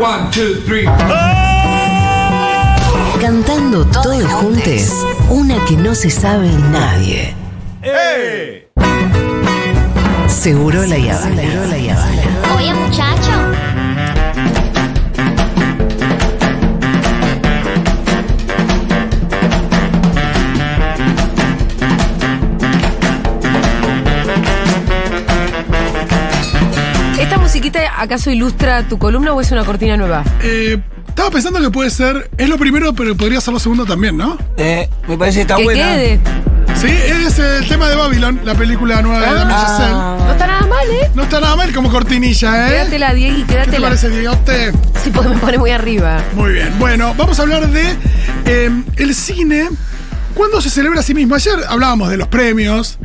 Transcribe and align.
One, 0.00 0.30
two, 0.30 0.54
three. 0.64 0.86
Cantando 3.20 3.84
todos 3.84 4.24
juntos, 4.24 5.06
una 5.28 5.62
que 5.66 5.76
no 5.76 5.94
se 5.94 6.08
sabe 6.08 6.48
nadie. 6.72 7.34
Seguro 10.26 10.86
la 10.86 10.96
Yavana. 10.96 11.42
Seguro 11.42 11.66
la 11.66 11.76
Yavana. 11.76 12.22
Oye, 12.56 12.72
muchacho. 12.72 13.02
¿Esta 13.02 13.09
acaso 28.00 28.30
ilustra 28.30 28.88
tu 28.88 28.98
columna 28.98 29.32
o 29.32 29.40
es 29.40 29.50
una 29.52 29.64
cortina 29.64 29.96
nueva? 29.96 30.24
Eh, 30.42 30.80
estaba 31.08 31.30
pensando 31.30 31.60
que 31.60 31.70
puede 31.70 31.90
ser. 31.90 32.30
Es 32.38 32.48
lo 32.48 32.56
primero, 32.58 32.92
pero 32.94 33.16
podría 33.16 33.40
ser 33.40 33.52
lo 33.54 33.60
segundo 33.60 33.84
también, 33.84 34.16
¿no? 34.16 34.38
Eh, 34.56 34.88
me 35.08 35.16
parece 35.18 35.38
que 35.38 35.42
está 35.42 35.56
que 35.56 35.64
buena. 35.64 35.82
quede. 35.82 36.20
Sí, 36.76 36.86
es 36.88 37.38
el 37.38 37.68
tema 37.68 37.88
de 37.88 37.96
Babylon, 37.96 38.40
la 38.44 38.54
película 38.54 39.02
nueva 39.02 39.20
de 39.20 39.26
Damien 39.34 39.48
Chazelle. 39.58 39.92
No 39.92 40.32
está 40.32 40.46
nada 40.46 40.66
mal, 40.66 40.86
¿eh? 40.90 41.10
No 41.14 41.22
está 41.24 41.40
nada 41.40 41.56
mal 41.56 41.72
como 41.74 41.90
cortinilla, 41.90 42.68
¿eh? 42.68 42.70
Quédatela, 42.72 43.12
Diego, 43.12 43.36
¿Qué 43.36 43.42
te 43.42 43.52
quédatela. 43.52 43.86
parece, 43.88 44.08
Diegote? 44.08 44.72
Sí, 45.04 45.10
porque 45.12 45.28
me 45.30 45.36
pone 45.36 45.58
muy 45.58 45.70
arriba. 45.72 46.22
Muy 46.34 46.52
bien. 46.52 46.72
Bueno, 46.78 47.12
vamos 47.18 47.38
a 47.38 47.42
hablar 47.42 47.68
de 47.68 47.82
eh, 48.46 48.70
el 48.96 49.14
cine. 49.14 49.68
¿Cuándo 50.34 50.60
se 50.62 50.70
celebra 50.70 51.00
a 51.00 51.02
sí 51.02 51.12
mismo? 51.12 51.34
Ayer 51.34 51.54
hablábamos 51.68 52.08
de 52.08 52.16
los 52.16 52.28
premios, 52.28 52.98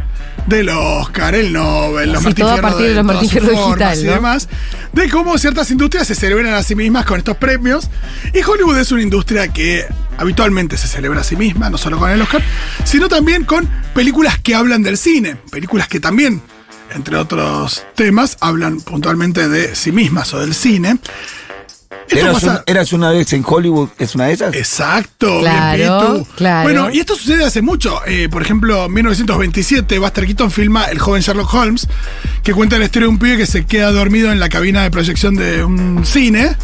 del 0.45 0.69
Oscar, 0.69 1.35
el 1.35 1.51
Nobel, 1.51 2.11
los 2.11 2.19
Sí, 2.19 2.25
Martín 2.25 2.45
todo 2.45 2.55
a 2.55 2.61
partir 2.61 2.87
de 2.87 2.95
los 2.95 3.05
Martín 3.05 3.29
Fierro 3.29 3.75
y 3.95 4.03
demás, 4.03 4.47
de 4.93 5.09
cómo 5.09 5.37
ciertas 5.37 5.71
industrias 5.71 6.07
se 6.07 6.15
celebran 6.15 6.53
a 6.53 6.63
sí 6.63 6.75
mismas 6.75 7.05
con 7.05 7.17
estos 7.17 7.37
premios. 7.37 7.89
Y 8.33 8.43
Hollywood 8.43 8.77
es 8.77 8.91
una 8.91 9.01
industria 9.01 9.47
que 9.47 9.85
habitualmente 10.17 10.77
se 10.77 10.87
celebra 10.87 11.21
a 11.21 11.23
sí 11.23 11.35
misma, 11.35 11.69
no 11.69 11.77
solo 11.77 11.97
con 11.97 12.09
el 12.09 12.21
Oscar, 12.21 12.43
sino 12.83 13.07
también 13.09 13.43
con 13.43 13.67
películas 13.93 14.39
que 14.39 14.55
hablan 14.55 14.83
del 14.83 14.97
cine, 14.97 15.35
películas 15.35 15.87
que 15.87 15.99
también, 15.99 16.41
entre 16.93 17.17
otros 17.17 17.83
temas, 17.95 18.37
hablan 18.39 18.81
puntualmente 18.81 19.49
de 19.49 19.75
sí 19.75 19.91
mismas 19.91 20.33
o 20.33 20.39
del 20.39 20.53
cine. 20.53 20.99
Eras, 22.09 22.33
pasa- 22.35 22.51
un- 22.51 22.59
eras 22.67 22.93
una 22.93 23.09
vez 23.09 23.33
en 23.33 23.43
Hollywood, 23.45 23.89
¿es 23.97 24.15
una 24.15 24.25
de 24.25 24.33
esas? 24.33 24.55
Exacto, 24.55 25.39
Claro, 25.41 26.11
bien, 26.13 26.25
claro. 26.35 26.63
Bueno, 26.63 26.89
y 26.91 26.99
esto 26.99 27.15
sucede 27.15 27.43
hace 27.43 27.61
mucho. 27.61 27.99
Eh, 28.05 28.29
por 28.29 28.41
ejemplo, 28.41 28.85
en 28.85 28.93
1927, 28.93 29.97
Buster 29.99 30.25
Keaton 30.25 30.51
filma 30.51 30.85
El 30.85 30.99
joven 30.99 31.21
Sherlock 31.21 31.53
Holmes, 31.53 31.87
que 32.43 32.53
cuenta 32.53 32.77
la 32.77 32.85
historia 32.85 33.05
de 33.07 33.09
un 33.11 33.17
pibe 33.19 33.37
que 33.37 33.45
se 33.47 33.65
queda 33.65 33.91
dormido 33.91 34.31
en 34.31 34.39
la 34.39 34.49
cabina 34.49 34.83
de 34.83 34.91
proyección 34.91 35.35
de 35.35 35.63
un 35.63 36.05
cine 36.05 36.55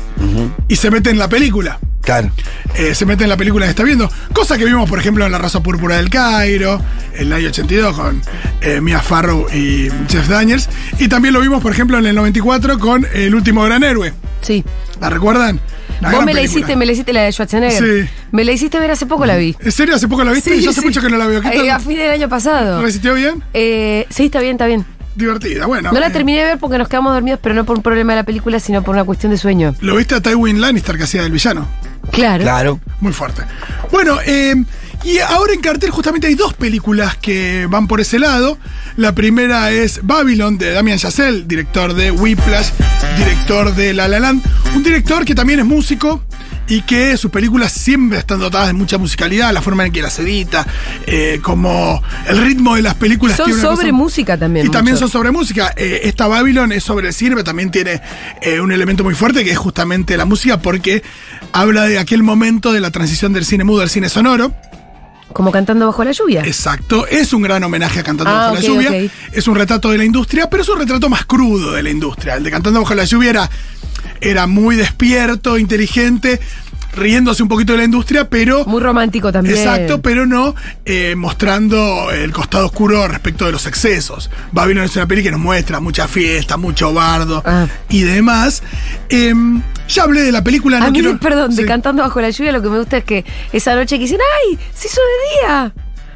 y 0.68 0.76
se 0.76 0.92
mete 0.92 1.10
en 1.10 1.18
la 1.18 1.28
película. 1.28 1.80
Claro. 2.02 2.32
Eh, 2.76 2.96
se 2.96 3.06
mete 3.06 3.24
en 3.26 3.30
la 3.30 3.38
película 3.38 3.66
que 3.66 3.70
está 3.70 3.84
viendo. 3.84 4.10
Cosa 4.34 4.58
que 4.58 4.66
vimos, 4.66 4.90
por 4.90 4.98
ejemplo, 4.98 5.24
en 5.26 5.32
La 5.32 5.38
raza 5.38 5.62
púrpura 5.62 5.98
del 5.98 6.10
Cairo, 6.10 6.82
en 7.14 7.28
el 7.28 7.34
año 7.34 7.48
82 7.50 7.96
con 7.96 8.22
eh, 8.62 8.82
Mia 8.82 9.00
Farrow 9.02 9.48
y 9.54 9.88
Jeff 10.10 10.28
Daniels. 10.28 10.68
Y 10.98 11.08
también 11.10 11.34
lo 11.34 11.42
vimos, 11.42 11.62
por 11.62 11.72
ejemplo, 11.72 12.00
en 12.00 12.08
el 12.08 12.16
94 12.16 12.80
con 12.80 13.06
El 13.14 13.36
último 13.36 13.64
gran 13.64 13.84
héroe. 13.84 14.14
Sí. 14.42 14.64
¿La 15.00 15.10
recuerdan? 15.10 15.60
La 16.02 16.10
Vos 16.12 16.26
me 16.26 16.34
la 16.34 16.40
película. 16.42 16.42
hiciste, 16.44 16.76
me 16.76 16.86
la 16.86 16.92
hiciste 16.94 17.14
la 17.14 17.22
de 17.24 17.32
Schwarzenegger. 17.32 18.06
Sí. 18.06 18.10
Me 18.32 18.44
la 18.44 18.52
hiciste 18.52 18.80
ver 18.80 18.92
hace 18.92 19.06
poco, 19.06 19.26
la 19.26 19.38
vi. 19.38 19.56
¿En 19.60 19.72
serio? 19.72 19.96
¿Hace 19.96 20.08
poco 20.08 20.24
la 20.24 20.32
viste? 20.32 20.56
Sí, 20.56 20.62
Yo 20.64 20.72
hace 20.72 20.82
sí. 20.82 20.86
mucho 20.88 21.02
que 21.02 21.10
no 21.10 21.18
la 21.18 21.28
veo. 21.28 21.42
¿Qué 21.42 21.50
Eh, 21.50 21.72
a 21.72 21.80
fin 21.80 21.98
del 21.98 22.10
año 22.12 22.28
pasado. 22.28 22.82
¿Resistió 22.82 23.14
bien? 23.14 23.44
Eh, 23.54 24.08
sí, 24.10 24.26
está 24.26 24.40
bien, 24.40 24.54
está 24.54 24.66
bien. 24.66 24.86
Divertida, 25.14 25.66
bueno. 25.66 25.92
No 25.92 26.00
la 26.00 26.08
eh, 26.08 26.12
terminé 26.12 26.40
de 26.40 26.46
ver 26.46 26.58
porque 26.58 26.78
nos 26.78 26.88
quedamos 26.88 27.14
dormidos, 27.14 27.40
pero 27.44 27.54
no 27.54 27.66
por 27.66 27.76
un 27.78 27.84
problema 27.84 28.14
de 28.14 28.22
la 28.22 28.24
película, 28.24 28.60
sino 28.60 28.82
por 28.82 28.96
una 28.96 29.04
cuestión 29.04 29.32
de 29.32 29.38
sueño. 29.38 29.76
¿Lo 29.82 29.96
viste 29.98 30.16
a 30.16 30.22
Tywin 30.22 30.62
Lannister 30.62 30.98
que 30.98 31.04
hacía 31.04 31.22
del 31.24 31.34
villano? 31.34 31.68
Claro. 32.12 32.42
Claro. 32.44 32.80
Muy 33.02 33.12
fuerte. 33.14 33.44
Bueno, 33.92 34.18
eh, 34.26 34.56
y 35.04 35.18
ahora 35.20 35.54
en 35.54 35.62
cartel 35.62 35.90
justamente 35.90 36.28
hay 36.28 36.36
dos 36.36 36.54
películas 36.54 37.18
que 37.18 37.68
van 37.70 37.88
por 37.88 38.00
ese 38.02 38.20
lado. 38.20 38.58
La 38.98 39.14
primera 39.16 39.72
es 39.72 40.00
Babylon 40.04 40.58
de 40.58 40.72
Damien 40.72 40.98
Chazelle, 41.00 41.44
director 41.46 41.94
de 41.94 42.12
Whiplash, 42.12 42.70
director 43.18 43.74
de 43.76 43.94
La 43.94 44.08
La 44.08 44.20
Land. 44.20 44.44
Un 44.76 44.84
director 44.84 45.26
que 45.26 45.34
también 45.36 45.60
es 45.60 45.66
músico 45.66 46.24
y 46.68 46.84
que 46.84 47.18
sus 47.18 47.32
películas 47.32 47.72
siempre 47.74 48.18
están 48.20 48.40
dotadas 48.40 48.68
de 48.68 48.74
mucha 48.74 48.98
musicalidad, 48.98 49.52
la 49.52 49.62
forma 49.62 49.86
en 49.86 49.92
que 49.92 50.02
las 50.02 50.18
edita, 50.20 50.66
eh, 51.06 51.40
como 51.42 52.02
el 52.28 52.38
ritmo 52.38 52.76
de 52.76 52.82
las 52.82 52.94
películas. 52.96 53.36
Son 53.36 53.52
sobre 53.52 53.90
cosa- 53.90 53.92
música 53.92 54.38
también. 54.38 54.68
Y 54.68 54.70
también 54.70 54.96
son 54.98 55.10
sobre 55.10 55.32
música. 55.32 55.74
Eh, 55.76 56.02
esta 56.04 56.28
Babylon 56.28 56.72
es 56.72 56.84
sobre 56.84 57.08
el 57.10 57.14
cine, 57.14 57.32
pero 57.32 57.44
también 57.44 57.72
tiene 57.72 58.02
eh, 58.42 58.62
un 58.62 58.72
elemento 58.72 59.04
muy 59.04 59.16
fuerte 59.16 59.44
que 59.44 59.52
es 59.52 59.58
justamente 59.58 60.16
la 60.16 60.26
música, 60.26 60.62
porque 60.62 61.04
habla 61.52 61.86
de 61.88 62.00
aquel 62.00 62.24
momento 62.24 62.72
de 62.72 62.80
la 62.80 62.92
transición 62.92 63.34
del 63.34 63.46
cine 63.46 63.64
mudo 63.66 63.82
al 63.82 63.90
cine 63.90 64.08
sonoro. 64.08 64.54
Como 65.34 65.52
cantando 65.52 65.86
bajo 65.88 66.04
la 66.04 66.12
lluvia. 66.12 66.42
Exacto, 66.46 67.08
es 67.08 67.34
un 67.34 67.42
gran 67.42 67.64
homenaje 67.64 68.00
a 68.00 68.04
Cantando 68.04 68.32
Ah, 68.32 68.52
bajo 68.52 68.56
la 68.56 68.62
lluvia. 68.62 69.10
Es 69.32 69.48
un 69.48 69.56
retrato 69.56 69.90
de 69.90 69.98
la 69.98 70.06
industria, 70.06 70.50
pero 70.50 70.64
es 70.64 70.70
un 70.70 70.80
retrato 70.80 71.10
más 71.10 71.26
crudo 71.26 71.72
de 71.74 71.84
la 71.84 71.90
industria. 71.90 72.36
El 72.36 72.44
de 72.44 72.52
Cantando 72.52 72.82
bajo 72.82 72.94
la 72.96 73.06
lluvia 73.06 73.30
era, 73.30 73.50
era 74.22 74.48
muy 74.48 74.76
despierto, 74.76 75.58
inteligente, 75.58 76.40
riéndose 76.94 77.42
un 77.42 77.48
poquito 77.50 77.72
de 77.74 77.78
la 77.80 77.84
industria, 77.86 78.30
pero. 78.30 78.66
Muy 78.66 78.82
romántico 78.82 79.32
también. 79.32 79.58
Exacto, 79.58 80.02
pero 80.02 80.26
no 80.26 80.54
eh, 80.86 81.16
mostrando 81.16 82.12
el 82.12 82.32
costado 82.34 82.66
oscuro 82.66 83.08
respecto 83.08 83.46
de 83.46 83.54
los 83.54 83.66
excesos. 83.66 84.30
Babylon 84.52 84.84
es 84.84 84.96
una 84.98 85.08
peli 85.08 85.24
que 85.24 85.32
nos 85.32 85.40
muestra 85.40 85.80
mucha 85.80 86.08
fiesta, 86.08 86.58
mucho 86.58 86.94
bardo 86.94 87.42
Ah. 87.46 87.68
y 87.90 88.02
demás. 88.02 88.62
Em, 89.10 89.62
ya 89.92 90.04
hablé 90.04 90.22
de 90.22 90.32
la 90.32 90.44
película, 90.44 90.80
no 90.80 90.86
a 90.86 90.92
mí, 90.92 91.00
quiero- 91.02 91.20
perdón, 91.20 91.56
de 91.56 91.66
cantando 91.66 92.04
bajo 92.04 92.20
la 92.22 92.30
lluvia, 92.30 92.52
lo 92.52 92.62
que 92.62 92.70
me 92.70 92.80
gusta 92.80 92.98
es 92.98 93.04
que 93.04 93.26
esa 93.54 93.76
noche 93.76 93.96
que 93.98 94.04
dicen, 94.06 94.20
¡ay! 94.50 94.58
Se 94.74 94.88
hizo 94.88 95.02
de 95.02 95.48
día. 95.48 95.74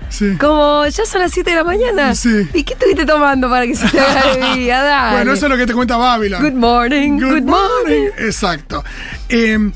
sí. 0.09 0.37
Como 0.39 0.85
ya 0.87 1.05
son 1.05 1.21
las 1.21 1.31
7 1.31 1.49
de 1.49 1.55
la 1.57 1.63
mañana. 1.63 2.15
Sí. 2.15 2.47
¿Y 2.53 2.63
qué 2.63 2.73
estuviste 2.73 3.05
tomando 3.05 3.49
para 3.49 3.65
que 3.65 3.75
se 3.75 3.87
te 3.89 3.99
haga 3.99 4.35
de 4.35 4.55
día? 4.59 4.81
Dale. 4.83 5.15
Bueno, 5.17 5.33
eso 5.33 5.45
es 5.47 5.51
lo 5.51 5.57
que 5.57 5.65
te 5.65 5.73
cuenta 5.73 5.97
Babylon. 5.97 6.41
Good 6.41 6.53
morning, 6.53 7.19
good, 7.19 7.41
morning. 7.43 8.07
Exacto. 8.19 8.83
Em, 9.29 9.71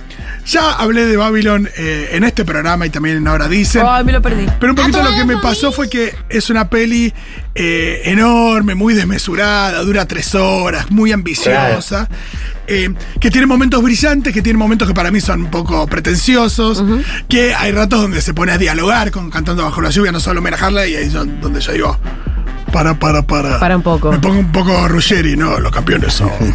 ya 0.49 0.71
hablé 0.71 1.05
de 1.05 1.15
Babylon 1.15 1.69
eh, 1.77 2.09
en 2.13 2.23
este 2.23 2.43
programa 2.43 2.85
y 2.85 2.89
también 2.89 3.17
en 3.17 3.27
Ahora 3.27 3.47
Dicen. 3.47 3.83
Ay, 3.85 4.03
me 4.03 4.11
lo 4.11 4.21
perdí. 4.21 4.47
Pero 4.59 4.71
un 4.73 4.75
poquito 4.75 4.99
A 4.99 5.03
lo 5.03 5.15
que 5.15 5.25
me 5.25 5.37
pasó 5.37 5.71
fue 5.71 5.89
que 5.89 6.13
es 6.27 6.49
una 6.49 6.69
peli 6.69 7.13
eh, 7.53 8.01
enorme, 8.05 8.73
muy 8.73 8.93
desmesurada, 8.93 9.83
dura 9.83 10.05
tres 10.07 10.33
horas, 10.33 10.89
muy 10.89 11.11
ambiciosa, 11.11 12.09
eh, 12.67 12.89
que 13.19 13.29
tiene 13.29 13.45
momentos 13.45 13.81
brillantes, 13.83 14.33
que 14.33 14.41
tiene 14.41 14.57
momentos 14.57 14.87
que 14.87 14.93
para 14.93 15.11
mí 15.11 15.21
son 15.21 15.41
un 15.43 15.51
poco 15.51 15.85
pretenciosos, 15.87 16.83
que 17.27 17.53
hay 17.53 17.71
ratos 17.71 18.01
donde 18.01 18.21
se 18.21 18.33
pone 18.33 18.51
a 18.51 18.57
dialogar 18.57 19.11
con 19.11 19.29
Cantando 19.29 19.63
Bajo 19.63 19.81
la 19.81 19.91
Lluvia, 19.91 20.11
no 20.11 20.19
solo 20.19 20.39
homenajearla, 20.39 20.87
y 20.87 20.95
ahí 20.95 21.05
es 21.05 21.13
donde 21.13 21.61
yo 21.61 21.71
digo, 21.71 21.99
para, 22.72 22.97
para, 22.97 23.22
para. 23.24 23.59
Para 23.59 23.75
un 23.75 23.84
poco. 23.84 24.12
Me 24.12 24.19
pongo 24.19 24.40
un 24.40 24.52
poco 24.52 24.88
Ruggeri, 24.88 25.35
no, 25.35 25.59
los 25.59 25.72
campeones 25.72 26.13
son. 26.13 26.30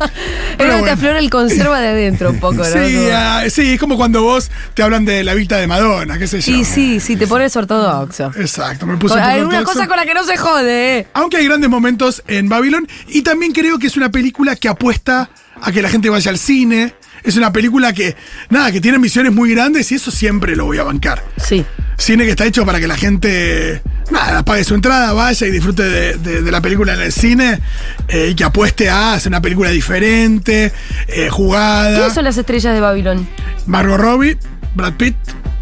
Pero 0.00 0.10
Pero 0.56 0.70
te 0.74 0.80
bueno. 0.80 0.92
aflora 0.92 1.18
el 1.18 1.30
conserva 1.30 1.80
de 1.80 1.88
adentro 1.88 2.30
un 2.30 2.40
poco, 2.40 2.56
¿no? 2.56 2.64
Sí, 2.64 3.08
ah, 3.12 3.44
sí, 3.48 3.72
es 3.72 3.80
como 3.80 3.96
cuando 3.96 4.22
vos 4.22 4.50
te 4.74 4.82
hablan 4.82 5.04
de 5.04 5.24
la 5.24 5.34
Vita 5.34 5.56
de 5.56 5.66
Madonna, 5.66 6.18
qué 6.18 6.26
sé 6.26 6.40
yo. 6.40 6.52
Y 6.54 6.64
sí, 6.64 7.00
sí, 7.00 7.16
te 7.16 7.26
pones 7.26 7.54
ortodoxo. 7.56 8.32
Exacto, 8.36 8.86
me 8.86 8.96
puse 8.96 9.18
Hay 9.20 9.40
una 9.40 9.64
cosa 9.64 9.86
con 9.86 9.96
la 9.96 10.04
que 10.04 10.14
no 10.14 10.24
se 10.24 10.36
jode, 10.36 10.98
¿eh? 10.98 11.06
Aunque 11.14 11.38
hay 11.38 11.46
grandes 11.46 11.70
momentos 11.70 12.22
en 12.26 12.48
Babylon. 12.48 12.86
Y 13.08 13.22
también 13.22 13.52
creo 13.52 13.78
que 13.78 13.86
es 13.86 13.96
una 13.96 14.10
película 14.10 14.56
que 14.56 14.68
apuesta 14.68 15.30
a 15.60 15.72
que 15.72 15.82
la 15.82 15.88
gente 15.88 16.08
vaya 16.08 16.30
al 16.30 16.38
cine. 16.38 16.94
Es 17.22 17.36
una 17.36 17.52
película 17.52 17.92
que, 17.92 18.16
nada, 18.48 18.72
que 18.72 18.80
tiene 18.80 18.98
misiones 18.98 19.32
muy 19.32 19.52
grandes 19.52 19.92
y 19.92 19.96
eso 19.96 20.10
siempre 20.10 20.56
lo 20.56 20.64
voy 20.64 20.78
a 20.78 20.84
bancar. 20.84 21.22
Sí. 21.36 21.64
Cine 22.00 22.24
que 22.24 22.30
está 22.30 22.46
hecho 22.46 22.64
para 22.64 22.80
que 22.80 22.88
la 22.88 22.96
gente, 22.96 23.82
nada, 24.10 24.42
pague 24.42 24.64
su 24.64 24.74
entrada, 24.74 25.12
vaya 25.12 25.46
y 25.46 25.50
disfrute 25.50 25.82
de, 25.82 26.14
de- 26.14 26.42
de 26.42 26.50
la 26.50 26.62
película 26.62 26.94
en 26.94 27.00
el 27.02 27.12
cine 27.12 27.60
eh, 28.08 28.28
y 28.30 28.34
que 28.34 28.42
apueste 28.44 28.88
a 28.88 29.12
hacer 29.12 29.28
una 29.30 29.42
película 29.42 29.68
diferente, 29.70 30.72
eh, 31.08 31.28
jugada. 31.30 31.94
¿Quiénes 31.96 32.14
son 32.14 32.24
las 32.24 32.38
estrellas 32.38 32.72
de 32.74 32.80
Babylon? 32.80 33.28
Margot 33.66 33.98
Robbie, 34.00 34.38
Brad 34.74 34.94
Pitt, 34.94 35.14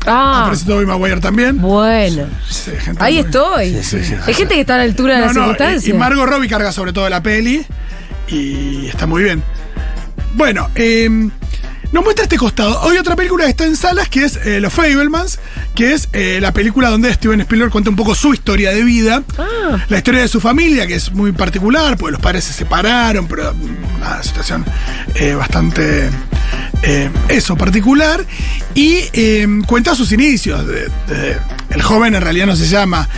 Ah, 0.07 0.43
aparece 0.45 0.65
Tobey 0.65 0.87
Maguire 0.87 1.21
también. 1.21 1.61
bueno. 1.61 2.27
Sí, 2.49 2.71
gente 2.79 3.03
Ahí 3.03 3.15
muy- 3.17 3.25
estoy. 3.25 3.83
Sí, 3.83 4.05
sí. 4.05 4.15
Hay 4.25 4.33
gente 4.33 4.55
que 4.55 4.61
está 4.61 4.77
a 4.77 4.79
la 4.79 4.85
altura 4.85 5.17
de 5.17 5.21
las 5.23 5.35
no, 5.35 5.41
y- 5.41 5.45
circunstancias. 5.49 5.89
y 5.89 5.93
Margot 5.93 6.25
Robbie 6.27 6.49
carga 6.49 6.71
sobre 6.73 6.93
todo 6.93 7.09
la 7.09 7.21
peli 7.23 7.67
y 8.29 8.87
está 8.87 9.07
muy 9.07 9.25
bien. 9.25 9.43
Bueno, 10.35 10.71
eh, 10.77 11.29
nos 11.93 12.05
muestra 12.05 12.25
este 12.25 12.37
costado. 12.37 12.81
Hoy 12.83 12.97
otra 12.99 13.17
película 13.17 13.45
que 13.45 13.51
está 13.51 13.65
en 13.65 13.77
salas 13.77 14.09
que 14.09 14.25
es 14.25 14.37
eh, 14.45 14.61
Los 14.61 14.73
Fablemans, 14.73 15.39
que 15.75 15.95
es 15.95 16.09
eh, 16.13 16.39
la 16.41 16.53
película 16.53 16.91
donde 16.91 17.13
Steven 17.15 17.41
Spielberg 17.41 17.71
cuenta 17.71 17.91
un 17.91 17.97
poco 17.97 18.15
su 18.15 18.35
historia 18.35 18.71
de 18.73 18.83
vida, 18.85 19.23
Ah. 19.39 19.79
la 19.89 19.97
historia 19.99 20.21
de 20.23 20.29
su 20.29 20.41
familia, 20.41 20.87
que 20.87 20.95
es 20.97 21.13
muy 21.13 21.33
particular, 21.33 21.97
porque 21.97 22.13
los 22.13 22.21
padres 22.21 22.45
se 22.45 22.53
separaron, 22.53 23.27
pero 23.27 23.55
mm, 23.55 23.97
una 23.97 24.23
situación 24.23 24.65
eh, 25.15 25.35
bastante 25.35 26.11
eso, 27.29 27.57
particular, 27.57 28.25
y 28.75 29.01
cuenta 29.67 29.95
sus 29.95 30.13
inicios. 30.13 30.67
de- 30.67 30.89
de- 31.09 31.37
el 31.71 31.83
joven 31.83 32.15
en 32.15 32.23
realidad 32.23 32.47
no 32.47 32.57
se 32.57 32.67
llama. 32.69 33.09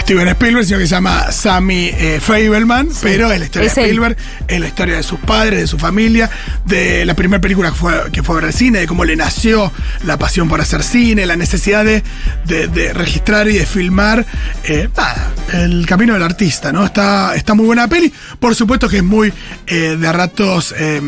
Steven 0.00 0.26
Spielberg, 0.28 0.64
sino 0.66 0.78
que 0.78 0.86
se 0.86 0.94
llama 0.94 1.30
Sammy 1.30 1.90
eh, 1.92 2.18
Fableman, 2.20 2.88
pero 3.02 3.30
es 3.30 3.38
la 3.38 3.44
historia 3.44 3.68
Es 3.68 3.74
de 3.74 3.82
él. 3.82 3.86
Spielberg, 3.90 4.16
es 4.48 4.60
la 4.60 4.66
historia 4.66 4.96
de 4.96 5.02
sus 5.02 5.18
padres, 5.20 5.60
de 5.60 5.66
su 5.66 5.78
familia, 5.78 6.30
de 6.64 7.04
la 7.04 7.14
primera 7.14 7.40
película 7.40 7.70
que 7.70 7.76
fue, 7.76 7.94
que 8.12 8.22
fue 8.22 8.34
a 8.34 8.36
ver 8.36 8.44
al 8.46 8.52
cine, 8.54 8.80
de 8.80 8.86
cómo 8.86 9.04
le 9.04 9.14
nació 9.16 9.70
la 10.04 10.16
pasión 10.18 10.48
por 10.48 10.60
hacer 10.60 10.82
cine, 10.82 11.24
la 11.26 11.36
necesidad 11.36 11.84
de, 11.84 12.02
de- 12.46 12.66
de 12.68 12.92
registrar 12.92 13.48
y 13.48 13.58
de 13.58 13.66
filmar 13.66 14.24
eh, 14.64 14.88
nada, 14.96 15.30
el 15.52 15.86
camino 15.86 16.14
del 16.14 16.22
artista, 16.22 16.72
¿no? 16.72 16.84
Está, 16.84 17.34
está 17.36 17.54
muy 17.54 17.66
buena 17.66 17.82
la 17.82 17.88
peli, 17.88 18.12
por 18.40 18.54
supuesto 18.54 18.88
que 18.88 18.98
es 18.98 19.04
muy 19.04 19.32
eh, 19.66 19.96
de 19.98 20.12
ratos... 20.12 20.74
eh, 20.76 21.00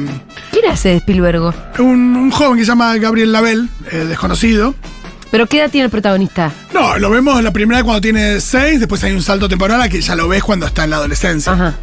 ¿Quién 0.53 0.71
hace 0.71 0.95
Spielberg? 0.97 1.53
un, 1.81 2.17
un 2.17 2.31
joven 2.31 2.59
que 2.59 2.65
se 2.65 2.69
llama 2.69 2.97
Gabriel 2.99 3.33
Label, 3.33 3.69
eh, 3.91 3.97
desconocido. 4.09 4.75
¿Pero 5.35 5.49
qué 5.49 5.59
edad 5.59 5.69
tiene 5.69 5.87
el 5.87 5.91
protagonista? 5.91 6.53
No, 6.73 6.97
lo 6.97 7.11
vemos 7.11 7.43
la 7.43 7.53
primera 7.53 7.83
cuando 7.83 8.01
tiene 8.01 8.41
seis, 8.41 8.79
después 8.79 9.03
hay 9.03 9.11
un 9.11 9.21
salto 9.23 9.49
temporal 9.49 9.83
a 9.83 9.89
que 9.89 10.01
ya 10.01 10.15
lo 10.15 10.29
ves 10.29 10.45
cuando 10.45 10.65
está 10.65 10.85
en 10.85 10.91
la 10.91 10.97
adolescencia. 10.99 11.51
Ajá. 11.53 11.75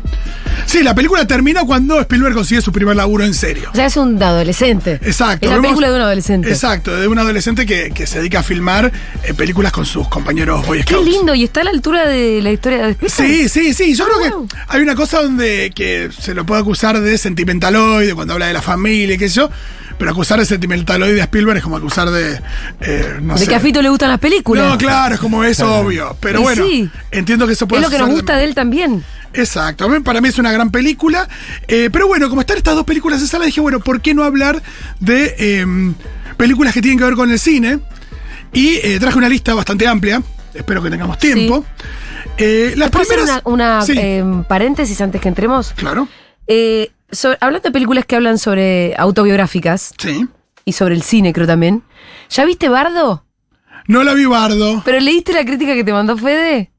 Sí, 0.66 0.84
la 0.84 0.96
película 0.96 1.28
termina 1.28 1.66
cuando 1.66 2.00
Spielberg 2.00 2.34
consigue 2.34 2.62
su 2.62 2.72
primer 2.72 2.96
laburo 2.96 3.26
en 3.26 3.34
serio. 3.34 3.70
O 3.74 3.76
sea, 3.76 3.88
es 3.88 3.98
un 3.98 4.24
adolescente. 4.24 5.00
Exacto. 5.02 5.48
Es 5.50 5.52
la 5.54 5.62
película 5.62 5.90
de 5.90 5.96
un 5.96 6.02
adolescente. 6.02 6.48
Exacto, 6.50 6.96
de 6.96 7.10
un 7.10 7.20
adolescente 7.20 7.66
que, 7.66 7.92
que 7.92 8.08
se 8.08 8.20
dedica 8.20 8.40
a 8.40 8.44
filmar 8.44 8.90
eh, 9.24 9.34
películas 9.34 9.74
con 9.74 9.86
sus 9.86 10.08
compañeros 10.08 10.66
Boy 10.66 10.84
Qué 10.86 10.94
Scouts. 10.94 11.06
lindo, 11.10 11.36
y 11.36 11.44
está 11.44 11.60
a 11.60 11.64
la 11.66 11.72
altura 11.72 12.08
de 12.08 12.42
la 12.42 12.52
historia 12.52 12.86
de 12.88 12.92
Spielberg. 12.92 13.12
Sí, 13.12 13.50
sí, 13.50 13.74
sí. 13.74 13.96
Yo 13.96 14.06
Ah, 14.06 14.08
creo 14.18 14.38
wow. 14.38 14.48
que 14.48 14.56
hay 14.70 14.82
una 14.82 14.96
cosa 14.96 15.22
donde 15.22 15.74
que 15.76 16.10
se 16.18 16.34
lo 16.34 16.46
puede 16.46 16.62
acusar 16.62 17.02
de 17.02 17.18
sentimentaloide 17.18 18.14
cuando 18.16 18.32
habla 18.34 18.48
de 18.48 18.54
la 18.54 18.62
familia, 18.62 19.16
y 19.16 19.18
qué 19.18 19.28
sé 19.28 19.36
yo. 19.36 19.50
Pero 20.02 20.14
acusar 20.14 20.40
de 20.40 20.46
sentimentaloide 20.48 21.22
a 21.22 21.26
Spielberg 21.26 21.58
es 21.58 21.64
como 21.64 21.78
acusar 21.78 22.10
de. 22.10 22.42
eh, 22.80 23.20
no 23.22 23.36
De 23.36 23.42
sé. 23.42 23.48
que 23.48 23.54
a 23.54 23.60
Fito 23.60 23.84
le 23.84 23.90
gustan 23.90 24.10
las 24.10 24.18
películas. 24.18 24.68
No, 24.68 24.76
claro, 24.80 25.14
es 25.14 25.22
como 25.22 25.44
es 25.44 25.60
obvio. 25.60 26.18
Pero 26.20 26.40
Y 26.40 26.42
bueno, 26.42 26.66
sí. 26.66 26.90
entiendo 27.12 27.46
que 27.46 27.54
eso 27.54 27.68
puede 27.68 27.84
es 27.84 27.88
lo 27.88 27.92
que 27.96 28.00
nos 28.02 28.10
gusta 28.10 28.36
de 28.36 28.46
él 28.46 28.56
también. 28.56 29.04
Exacto, 29.34 29.88
para 30.04 30.20
mí 30.20 30.28
es 30.30 30.40
una 30.40 30.52
gran 30.52 30.72
película. 30.72 31.30
eh, 31.68 31.90
pero 31.94 32.08
bueno, 32.08 32.30
como 32.30 32.42
están 32.42 32.58
estas 32.58 32.74
dos 32.74 32.84
películas 32.84 33.22
en 33.22 33.28
sala, 33.28 33.46
dije, 33.46 33.62
bueno, 33.62 33.80
¿por 33.80 34.02
qué 34.02 34.16
no 34.16 34.24
hablar 34.24 34.64
de 35.00 35.36
eh, 35.38 35.66
películas 36.36 36.74
que 36.74 36.82
tienen 36.82 36.98
que 36.98 37.06
ver 37.06 37.14
con 37.14 37.32
el 37.32 37.38
cine? 37.38 37.78
Y 38.54 38.78
eh, 38.84 38.98
traje 39.00 39.20
una 39.20 39.30
lista 39.30 39.54
bastante 39.54 39.88
amplia. 39.88 40.24
Espero 40.56 40.82
que 40.82 40.90
tengamos 40.90 41.20
tiempo. 41.20 41.64
Eh, 42.40 42.74
las 42.76 42.90
¿Puedo 42.90 43.04
hacer 43.04 43.18
primeras. 43.18 43.42
una, 43.46 43.76
una, 43.76 43.86
Sí, 43.86 43.94
eh, 43.98 44.26
paréntesis 44.48 45.00
antes 45.00 45.22
que 45.22 45.28
entremos? 45.28 45.74
claro. 45.76 46.08
Eh, 46.48 46.90
so- 47.12 47.36
hablando 47.40 47.64
de 47.68 47.72
películas 47.72 48.06
que 48.06 48.16
hablan 48.16 48.38
sobre 48.38 48.94
autobiográficas 48.98 49.94
Sí. 49.98 50.28
y 50.66 50.72
sobre 50.74 50.96
el 50.96 51.02
cine, 51.04 51.34
creo 51.34 51.48
también. 51.48 51.84
¿Ya 52.30 52.46
viste 52.46 52.70
Bardo? 52.70 53.26
No 53.88 54.04
la 54.04 54.14
vi 54.14 54.26
Bardo. 54.26 54.82
¿Pero 54.86 55.00
leíste 55.00 55.34
la 55.34 55.44
crítica 55.46 55.74
que 55.74 55.84
te 55.84 55.92
mandó 55.94 56.18
Fede? 56.18 56.72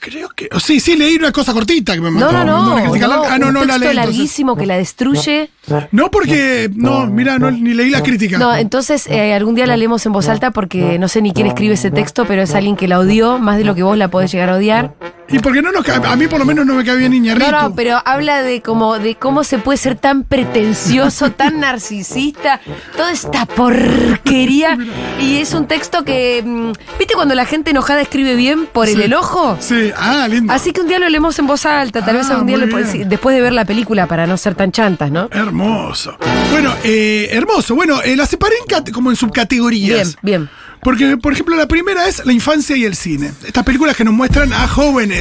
Creo 0.00 0.30
que. 0.30 0.48
oh, 0.52 0.58
sí, 0.58 0.80
sí, 0.80 0.96
leí 0.96 1.14
una 1.14 1.30
cosa 1.30 1.52
cortita 1.52 1.94
que 1.94 2.00
me 2.00 2.10
No, 2.10 2.32
mandó. 2.32 2.44
no, 2.44 2.44
no. 2.64 2.72
una 2.74 2.82
crítica 2.82 3.06
no. 3.06 3.22
Ah, 3.24 3.38
no, 3.38 3.46
un 3.48 3.54
no 3.54 3.60
la 3.60 3.66
texto 3.66 3.78
leí. 3.78 3.88
entonces. 3.90 3.94
larguísimo 3.94 4.56
que 4.56 4.66
la 4.66 4.76
destruye. 4.76 5.50
No, 5.92 6.10
porque. 6.10 6.68
No, 6.74 7.06
mira, 7.06 7.38
no, 7.38 7.52
ni 7.52 7.72
leí 7.72 7.88
la 7.88 8.02
crítica. 8.02 8.36
No, 8.36 8.52
entonces 8.54 9.06
eh, 9.06 9.32
algún 9.32 9.54
día 9.54 9.64
la 9.66 9.76
leemos 9.76 10.04
en 10.04 10.12
voz 10.12 10.28
alta 10.28 10.50
porque 10.50 10.98
no 10.98 11.06
sé 11.06 11.22
ni 11.22 11.32
quién 11.32 11.46
escribe 11.46 11.74
ese 11.74 11.92
texto, 11.92 12.24
pero 12.26 12.42
es 12.42 12.52
alguien 12.56 12.74
que 12.74 12.88
la 12.88 12.98
odió 12.98 13.38
más 13.38 13.58
de 13.58 13.64
lo 13.64 13.76
que 13.76 13.84
vos 13.84 13.96
la 13.96 14.08
podés 14.08 14.32
llegar 14.32 14.48
a 14.50 14.56
odiar. 14.56 14.92
Y 15.28 15.38
porque 15.38 15.62
no 15.62 15.72
nos 15.72 15.84
cae- 15.84 16.00
A 16.04 16.16
mí 16.16 16.26
por 16.26 16.38
lo 16.38 16.44
menos 16.44 16.66
no 16.66 16.74
me 16.74 16.84
cae 16.84 16.96
bien 16.96 17.12
Iñárritu. 17.14 17.50
No, 17.50 17.62
no, 17.62 17.74
pero 17.74 18.02
habla 18.04 18.42
de 18.42 18.60
cómo, 18.60 18.98
de 18.98 19.14
cómo 19.14 19.44
se 19.44 19.58
puede 19.58 19.78
ser 19.78 19.96
tan 19.96 20.24
pretencioso, 20.24 21.30
tan 21.32 21.60
narcisista, 21.60 22.60
toda 22.96 23.12
esta 23.12 23.46
porquería. 23.46 24.76
Y 25.20 25.36
es 25.38 25.52
un 25.54 25.68
texto 25.68 26.04
que, 26.04 26.42
mm, 26.44 26.72
¿viste 26.98 27.14
cuando 27.14 27.34
la 27.36 27.44
gente 27.44 27.70
enojada 27.70 28.00
escribe 28.00 28.34
bien 28.34 28.66
por 28.66 28.88
el 28.88 28.96
Sí. 28.96 29.02
enojo? 29.04 29.56
Sí, 29.60 29.92
ah, 29.96 30.26
lindo. 30.28 30.52
Así 30.52 30.72
que 30.72 30.80
un 30.80 30.88
día 30.88 30.98
lo 30.98 31.08
leemos 31.08 31.38
en 31.38 31.46
voz 31.46 31.64
alta, 31.64 32.04
tal 32.04 32.16
Ah, 32.16 32.18
vez 32.18 32.30
algún 32.30 32.46
día 32.48 32.56
le- 32.56 32.66
bien. 32.66 33.08
después 33.08 33.36
de 33.36 33.40
ver 33.40 33.52
la 33.52 33.64
película 33.64 34.06
para 34.08 34.26
no 34.26 34.36
ser 34.36 34.54
tan 34.56 34.72
chantas, 34.72 35.10
¿no? 35.12 35.28
Hermoso. 35.30 36.16
Bueno, 36.50 36.74
eh, 36.82 37.28
hermoso. 37.30 37.74
Bueno, 37.76 38.02
eh, 38.02 38.16
la 38.16 38.26
separé 38.26 38.56
en 38.56 38.92
como 38.92 39.10
en 39.10 39.14
Bien, 39.14 39.16
subcategorías. 39.16 40.16
bien. 40.22 40.50
Porque, 40.82 41.16
por 41.16 41.32
ejemplo, 41.32 41.54
la 41.54 41.68
primera 41.68 42.08
es 42.08 42.26
la 42.26 42.32
infancia 42.32 42.76
y 42.76 42.84
el 42.84 42.96
cine. 42.96 43.30
Estas 43.46 43.62
películas 43.64 43.94
que 43.96 44.02
nos 44.02 44.14
muestran 44.14 44.52
a 44.52 44.66
jóvenes 44.66 45.11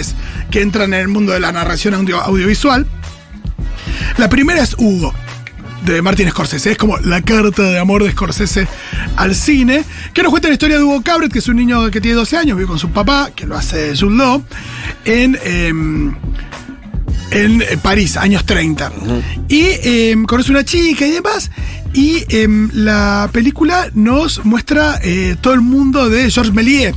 que 0.49 0.61
entran 0.61 0.93
en 0.93 0.99
el 1.01 1.07
mundo 1.07 1.31
de 1.33 1.39
la 1.39 1.51
narración 1.51 1.93
audio- 1.93 2.21
audiovisual. 2.21 2.85
La 4.17 4.29
primera 4.29 4.61
es 4.61 4.75
Hugo, 4.77 5.13
de 5.85 6.01
Martin 6.01 6.29
Scorsese. 6.29 6.71
Es 6.71 6.77
como 6.77 6.97
la 6.99 7.21
carta 7.21 7.63
de 7.63 7.79
amor 7.79 8.03
de 8.03 8.11
Scorsese 8.11 8.67
al 9.15 9.35
cine, 9.35 9.83
que 10.13 10.21
nos 10.23 10.29
cuenta 10.31 10.47
la 10.47 10.53
historia 10.53 10.77
de 10.77 10.83
Hugo 10.83 11.01
Cabret, 11.01 11.31
que 11.31 11.39
es 11.39 11.47
un 11.47 11.55
niño 11.57 11.89
que 11.91 12.01
tiene 12.01 12.15
12 12.15 12.37
años, 12.37 12.57
vive 12.57 12.67
con 12.67 12.79
su 12.79 12.89
papá, 12.89 13.31
que 13.35 13.45
lo 13.45 13.55
hace 13.57 13.95
Jude 13.97 14.15
Law, 14.15 14.43
en... 15.05 15.37
em, 15.43 16.15
en 17.31 17.61
eh, 17.61 17.77
París, 17.81 18.17
años 18.17 18.45
30. 18.45 18.91
Y 19.47 19.63
em, 19.83 20.25
conoce 20.25 20.51
una 20.51 20.65
chica 20.65 21.07
y 21.07 21.11
demás. 21.11 21.49
Y 21.93 22.25
em, 22.27 22.69
la 22.73 23.29
película 23.31 23.89
nos 23.93 24.43
muestra 24.43 24.99
eh, 25.01 25.37
todo 25.39 25.53
el 25.53 25.61
mundo 25.61 26.09
de 26.09 26.29
Georges 26.29 26.53
Méliès. 26.53 26.93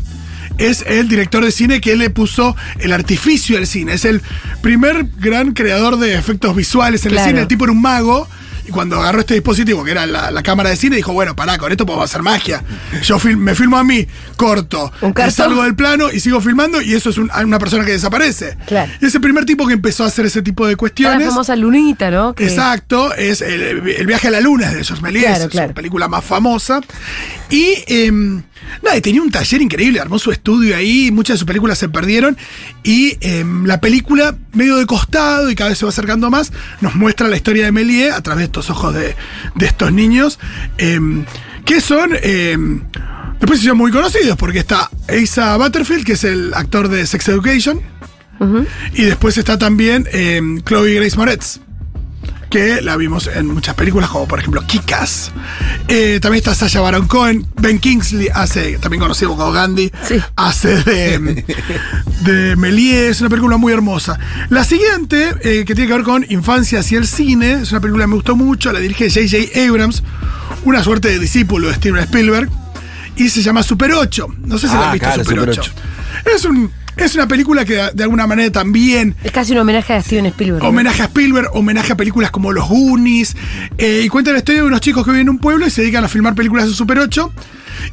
Es 0.58 0.82
el 0.86 1.08
director 1.08 1.44
de 1.44 1.50
cine 1.50 1.80
que 1.80 1.96
le 1.96 2.10
puso 2.10 2.56
el 2.78 2.92
artificio 2.92 3.58
al 3.58 3.66
cine. 3.66 3.94
Es 3.94 4.04
el 4.04 4.22
primer 4.62 5.06
gran 5.18 5.52
creador 5.52 5.98
de 5.98 6.14
efectos 6.16 6.54
visuales 6.54 7.04
en 7.04 7.12
Claro. 7.12 7.24
el 7.26 7.30
cine. 7.30 7.40
El 7.42 7.48
tipo 7.48 7.64
era 7.64 7.72
un 7.72 7.82
mago. 7.82 8.28
Y 8.66 8.70
cuando 8.70 8.98
agarró 8.98 9.20
este 9.20 9.34
dispositivo, 9.34 9.84
que 9.84 9.90
era 9.90 10.06
la, 10.06 10.30
la 10.30 10.42
cámara 10.42 10.70
de 10.70 10.76
cine, 10.76 10.96
dijo, 10.96 11.12
bueno, 11.12 11.36
pará, 11.36 11.58
con 11.58 11.70
esto 11.70 11.84
podemos 11.84 12.06
hacer 12.10 12.22
magia. 12.22 12.64
Yo 13.02 13.18
fil- 13.18 13.36
me 13.36 13.54
filmo 13.54 13.76
a 13.76 13.84
mí, 13.84 14.06
corto, 14.38 14.90
Un 15.02 15.12
salgo 15.30 15.64
del 15.64 15.74
plano 15.74 16.10
y 16.10 16.18
sigo 16.18 16.40
filmando 16.40 16.80
y 16.80 16.94
eso 16.94 17.10
es 17.10 17.18
un- 17.18 17.30
una 17.44 17.58
persona 17.58 17.84
que 17.84 17.90
desaparece. 17.92 18.56
Claro. 18.66 18.90
Y 19.02 19.04
es 19.04 19.14
el 19.14 19.20
primer 19.20 19.44
tipo 19.44 19.66
que 19.66 19.74
empezó 19.74 20.04
a 20.04 20.06
hacer 20.06 20.24
ese 20.24 20.40
tipo 20.40 20.64
de 20.64 20.72
Está 20.72 20.76
la 20.76 20.78
cuestiones. 20.78 21.28
famosa 21.28 21.56
lunita, 21.56 22.10
¿no? 22.10 22.34
Que- 22.34 22.44
Exacto, 22.44 23.12
es 23.14 23.42
el, 23.42 23.60
el 23.86 24.06
viaje 24.06 24.28
a 24.28 24.30
la 24.30 24.40
luna 24.40 24.68
de 24.70 24.82
Georges 24.82 25.02
Méliès, 25.02 25.24
Claro, 25.26 25.44
es 25.44 25.50
claro. 25.50 25.68
su 25.68 25.74
película 25.74 26.08
más 26.08 26.24
famosa. 26.24 26.80
Y 27.50 27.74
em, 27.86 28.44
nada, 28.82 28.96
y 28.96 29.00
tenía 29.00 29.22
un 29.22 29.30
taller 29.30 29.62
increíble, 29.62 30.00
armó 30.00 30.18
su 30.18 30.30
estudio 30.30 30.76
ahí, 30.76 31.10
muchas 31.10 31.34
de 31.34 31.38
sus 31.38 31.46
películas 31.46 31.78
se 31.78 31.88
perdieron. 31.88 32.36
Y 32.82 33.16
em, 33.20 33.64
la 33.66 33.80
película, 33.80 34.36
medio 34.52 34.76
de 34.76 34.86
costado 34.86 35.50
y 35.50 35.54
cada 35.54 35.70
vez 35.70 35.78
se 35.78 35.84
va 35.84 35.90
acercando 35.90 36.30
más, 36.30 36.52
nos 36.80 36.94
muestra 36.94 37.28
la 37.28 37.36
historia 37.36 37.64
de 37.64 37.72
Méliès 37.72 38.12
a 38.12 38.22
través 38.22 38.40
de 38.40 38.44
estos 38.46 38.70
ojos 38.70 38.94
de, 38.94 39.14
de 39.54 39.66
estos 39.66 39.92
niños, 39.92 40.38
em, 40.78 41.24
que 41.64 41.80
son. 41.80 42.10
em, 42.22 42.82
Después 43.40 43.60
se 43.60 43.72
muy 43.74 43.90
conocidos 43.90 44.38
porque 44.38 44.60
está 44.60 44.88
Asa 45.06 45.56
Butterfield, 45.58 46.06
que 46.06 46.12
es 46.14 46.24
el 46.24 46.54
actor 46.54 46.88
de 46.88 47.06
Sex 47.06 47.28
Education. 47.28 47.80
Y 48.94 49.02
después 49.02 49.36
está 49.38 49.58
también 49.58 50.06
Chloe 50.66 50.94
Grace 50.94 51.16
Moretz, 51.16 51.60
que 52.54 52.80
la 52.82 52.96
vimos 52.96 53.26
en 53.26 53.48
muchas 53.48 53.74
películas, 53.74 54.08
como 54.10 54.28
por 54.28 54.38
ejemplo 54.38 54.64
Kikas. 54.64 55.32
Eh, 55.88 56.20
también 56.22 56.38
está 56.38 56.54
Sasha 56.54 56.80
Baron 56.80 57.08
Cohen. 57.08 57.44
Ben 57.60 57.80
Kingsley 57.80 58.28
hace, 58.32 58.78
también 58.78 59.00
conocido 59.00 59.30
como 59.36 59.50
Gandhi, 59.50 59.90
Sí. 60.06 60.20
hace 60.36 60.76
de, 60.84 61.44
de 62.20 62.54
Méliès. 62.54 63.10
Es 63.16 63.20
una 63.22 63.28
película 63.30 63.56
muy 63.56 63.72
hermosa. 63.72 64.20
La 64.50 64.62
siguiente, 64.62 65.30
eh, 65.42 65.64
que 65.64 65.74
tiene 65.74 65.88
que 65.88 65.94
ver 65.94 66.04
con 66.04 66.24
infancias 66.28 66.92
y 66.92 66.94
el 66.94 67.08
cine, 67.08 67.54
es 67.62 67.72
una 67.72 67.80
película 67.80 68.04
que 68.04 68.08
me 68.10 68.14
gustó 68.14 68.36
mucho, 68.36 68.70
la 68.70 68.78
dirige 68.78 69.10
J.J. 69.10 69.68
Abrams, 69.68 70.04
una 70.64 70.84
suerte 70.84 71.08
de 71.08 71.18
discípulo 71.18 71.66
de 71.66 71.74
Steven 71.74 72.04
Spielberg, 72.04 72.48
y 73.16 73.30
se 73.30 73.42
llama 73.42 73.64
Super 73.64 73.90
8. 73.94 74.28
No 74.44 74.58
sé 74.58 74.68
si 74.68 74.74
la 74.74 74.80
Ah, 74.80 74.86
han 74.86 74.92
visto 74.92 75.08
claro, 75.08 75.24
Super, 75.24 75.38
Super 75.40 75.58
8. 75.58 75.72
8. 76.24 76.36
Es, 76.36 76.44
un, 76.44 76.70
es 76.96 77.14
una 77.14 77.26
película 77.28 77.64
que 77.64 77.74
de 77.92 78.02
alguna 78.02 78.26
manera 78.26 78.50
también 78.52 79.14
Es 79.24 79.32
casi 79.32 79.52
un 79.52 79.58
homenaje 79.58 79.92
a 79.94 80.02
Steven 80.02 80.26
Spielberg. 80.26 80.62
¿no? 80.62 80.68
Homenaje 80.68 81.02
a 81.02 81.06
Spielberg, 81.06 81.48
homenaje 81.52 81.92
a 81.92 81.96
películas 81.96 82.30
como 82.30 82.52
Los 82.52 82.68
Goonies. 82.68 83.36
eh, 83.78 84.02
y 84.04 84.08
cuenta 84.08 84.32
la 84.32 84.38
historia 84.38 84.62
de 84.62 84.68
unos 84.68 84.80
chicos 84.80 85.04
que 85.04 85.10
viven 85.10 85.26
en 85.26 85.30
un 85.30 85.38
pueblo 85.38 85.66
y 85.66 85.70
se 85.70 85.82
dedican 85.82 86.04
a 86.04 86.08
filmar 86.08 86.34
películas 86.34 86.68
de 86.68 86.74
Super 86.74 86.98
8. 86.98 87.32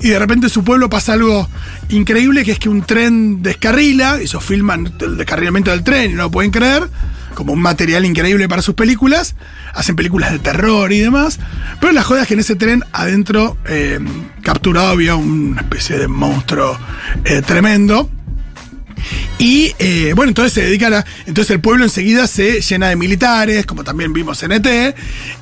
Y 0.02 0.10
de 0.10 0.20
repente 0.20 0.46
en 0.48 0.50
su 0.52 0.64
pueblo 0.64 0.90
pasa 0.90 1.14
algo 1.14 1.48
increíble, 1.90 2.44
que 2.46 2.52
es 2.52 2.60
que 2.60 2.70
un 2.70 2.84
tren 2.84 3.42
descarrila. 3.42 4.20
Ellos 4.20 4.44
filman 4.44 4.94
el 5.00 5.18
descarrilamiento 5.18 5.72
del 5.72 5.84
tren 5.84 6.12
y 6.12 6.14
no 6.14 6.24
lo 6.24 6.32
pueden 6.32 6.52
creer. 6.52 6.88
Como 7.34 7.54
un 7.54 7.62
material 7.62 8.06
increíble 8.06 8.48
para 8.48 8.62
sus 8.62 8.76
películas. 8.76 9.36
Hacen 9.74 9.96
películas 9.96 10.32
de 10.32 10.40
terror 10.40 10.92
y 10.92 11.00
demás. 11.00 11.40
Pero 11.80 11.94
la 11.94 12.04
joda 12.04 12.22
es 12.24 12.28
que 12.28 12.36
en 12.36 12.42
ese 12.42 12.56
tren 12.56 12.84
adentro, 12.94 13.58
eh, 13.68 14.00
capturado, 14.44 14.90
había 14.90 15.16
una 15.16 15.62
especie 15.62 15.98
de 15.98 16.08
monstruo 16.08 16.78
eh, 17.26 17.42
tremendo. 17.42 18.10
Y 19.40 19.74
eh, 19.80 20.14
bueno, 20.16 20.30
entonces 20.30 20.54
se 20.54 20.62
dedican 20.62 20.94
a. 20.94 21.06
Entonces 21.26 21.52
el 21.52 21.62
pueblo 21.62 21.84
enseguida 21.84 22.28
se 22.28 22.62
llena 22.62 22.90
de 22.90 22.96
militares, 22.96 23.66
como 23.66 23.84
también 23.84 24.14
vimos 24.14 24.44
en 24.44 24.52
ET. 24.52 24.96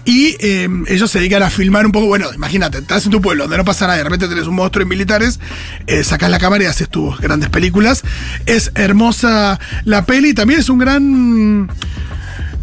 Y 0.05 0.35
eh, 0.39 0.69
ellos 0.87 1.11
se 1.11 1.19
dedican 1.19 1.43
a 1.43 1.49
filmar 1.49 1.85
un 1.85 1.91
poco. 1.91 2.07
Bueno, 2.07 2.33
imagínate, 2.33 2.79
estás 2.79 3.05
en 3.05 3.11
tu 3.11 3.21
pueblo 3.21 3.43
donde 3.43 3.57
no 3.57 3.65
pasa 3.65 3.87
nada, 3.87 3.97
de 3.97 4.03
repente 4.03 4.27
tenés 4.27 4.47
un 4.47 4.55
monstruo 4.55 4.85
y 4.85 4.89
militares, 4.89 5.39
eh, 5.87 6.03
sacás 6.03 6.29
la 6.29 6.39
cámara 6.39 6.63
y 6.63 6.67
haces 6.67 6.89
tus 6.89 7.19
grandes 7.19 7.49
películas. 7.49 8.03
Es 8.45 8.71
hermosa 8.75 9.59
la 9.83 10.05
peli, 10.05 10.33
también 10.33 10.61
es 10.61 10.69
un 10.69 10.79
gran. 10.79 11.69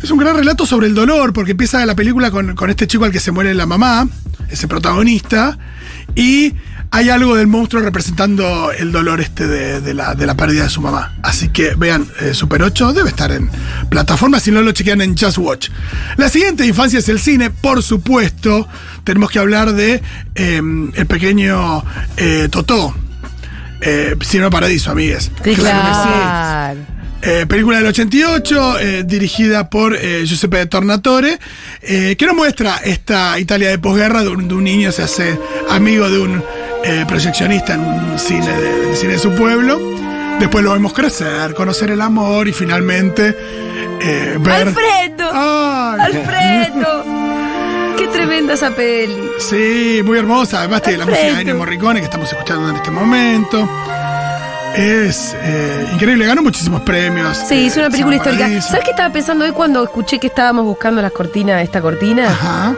Es 0.02 0.10
un 0.10 0.18
gran 0.18 0.36
relato 0.36 0.66
sobre 0.66 0.86
el 0.86 0.94
dolor, 0.94 1.32
porque 1.32 1.52
empieza 1.52 1.84
la 1.86 1.96
película 1.96 2.30
con, 2.30 2.54
con 2.54 2.68
este 2.68 2.86
chico 2.86 3.06
al 3.06 3.12
que 3.12 3.18
se 3.18 3.32
muere 3.32 3.54
la 3.54 3.64
mamá, 3.64 4.06
ese 4.50 4.68
protagonista, 4.68 5.58
y 6.14 6.54
hay 6.90 7.10
algo 7.10 7.36
del 7.36 7.46
monstruo 7.46 7.82
representando 7.82 8.70
el 8.72 8.92
dolor 8.92 9.20
este 9.20 9.46
de, 9.46 9.80
de 9.80 9.94
la, 9.94 10.14
de 10.14 10.26
la 10.26 10.34
pérdida 10.36 10.64
de 10.64 10.68
su 10.70 10.80
mamá. 10.80 11.14
Así 11.22 11.48
que 11.48 11.74
vean, 11.74 12.06
eh, 12.20 12.34
Super 12.34 12.62
8 12.62 12.92
debe 12.92 13.08
estar 13.08 13.30
en 13.32 13.50
plataforma, 13.88 14.40
si 14.40 14.50
no 14.50 14.62
lo 14.62 14.72
chequean 14.72 15.00
en 15.00 15.16
Just 15.16 15.38
Watch. 15.38 15.70
La 16.16 16.28
siguiente 16.28 16.66
infancia 16.66 16.98
es 16.98 17.08
el 17.08 17.18
cine, 17.20 17.50
por 17.50 17.82
supuesto. 17.82 18.68
Tenemos 19.04 19.30
que 19.30 19.38
hablar 19.38 19.72
de 19.72 20.02
eh, 20.34 20.60
el 20.94 21.06
pequeño 21.06 21.84
eh, 22.16 22.48
Totó. 22.50 22.94
Eh, 23.80 24.16
Cinema 24.22 24.50
Paradiso, 24.50 24.90
amigues. 24.90 25.30
Claro 25.42 25.44
que 25.44 25.54
sí. 25.54 25.62
claro. 25.62 26.80
Eh, 27.22 27.44
película 27.46 27.78
del 27.78 27.86
88, 27.86 28.78
eh, 28.78 29.04
dirigida 29.04 29.68
por 29.68 29.96
eh, 29.96 30.24
Giuseppe 30.26 30.64
Tornatore, 30.66 31.38
eh, 31.82 32.14
que 32.16 32.26
nos 32.26 32.36
muestra 32.36 32.76
esta 32.84 33.38
Italia 33.40 33.70
de 33.70 33.78
posguerra, 33.78 34.22
de 34.22 34.28
un, 34.28 34.46
de 34.48 34.54
un 34.54 34.62
niño 34.64 34.92
se 34.92 35.02
hace 35.02 35.38
amigo 35.68 36.08
de 36.08 36.18
un 36.18 36.42
eh, 36.88 37.04
proyeccionista 37.06 37.74
en 37.74 37.80
un 37.80 38.18
cine 38.18 38.46
de, 38.46 38.94
cine 38.96 39.14
de 39.14 39.18
su 39.18 39.34
pueblo. 39.34 39.78
Después 40.38 40.62
lo 40.64 40.72
vemos 40.72 40.92
crecer, 40.92 41.54
conocer 41.54 41.90
el 41.90 42.00
amor 42.00 42.46
y 42.46 42.52
finalmente 42.52 43.34
eh, 44.00 44.36
ver. 44.38 44.68
¡Alfredo! 44.68 45.30
¡Ay! 45.32 46.00
¡Alfredo! 46.00 47.04
¡Qué 47.96 48.06
tremenda 48.08 48.54
esa 48.54 48.70
peli! 48.70 49.30
Sí, 49.38 50.00
muy 50.04 50.18
hermosa. 50.18 50.60
Además 50.60 50.82
tiene 50.82 50.98
la 50.98 51.06
música 51.06 51.26
de 51.26 51.40
Ennio 51.40 51.56
Morricone 51.56 52.00
que 52.00 52.04
estamos 52.04 52.30
escuchando 52.30 52.68
en 52.70 52.76
este 52.76 52.90
momento. 52.90 53.68
Es 54.76 55.34
eh, 55.40 55.88
increíble, 55.94 56.26
ganó 56.26 56.42
muchísimos 56.42 56.82
premios. 56.82 57.36
Sí, 57.48 57.66
es 57.66 57.76
una 57.78 57.86
eh, 57.86 57.90
película 57.90 58.16
histórica. 58.16 58.60
¿Sabes 58.60 58.84
qué 58.84 58.90
estaba 58.90 59.10
pensando 59.10 59.44
hoy 59.44 59.52
cuando 59.52 59.82
escuché 59.82 60.18
que 60.18 60.26
estábamos 60.26 60.66
buscando 60.66 61.00
las 61.00 61.12
cortinas, 61.12 61.64
esta 61.64 61.80
cortina? 61.80 62.28
Ajá. 62.28 62.76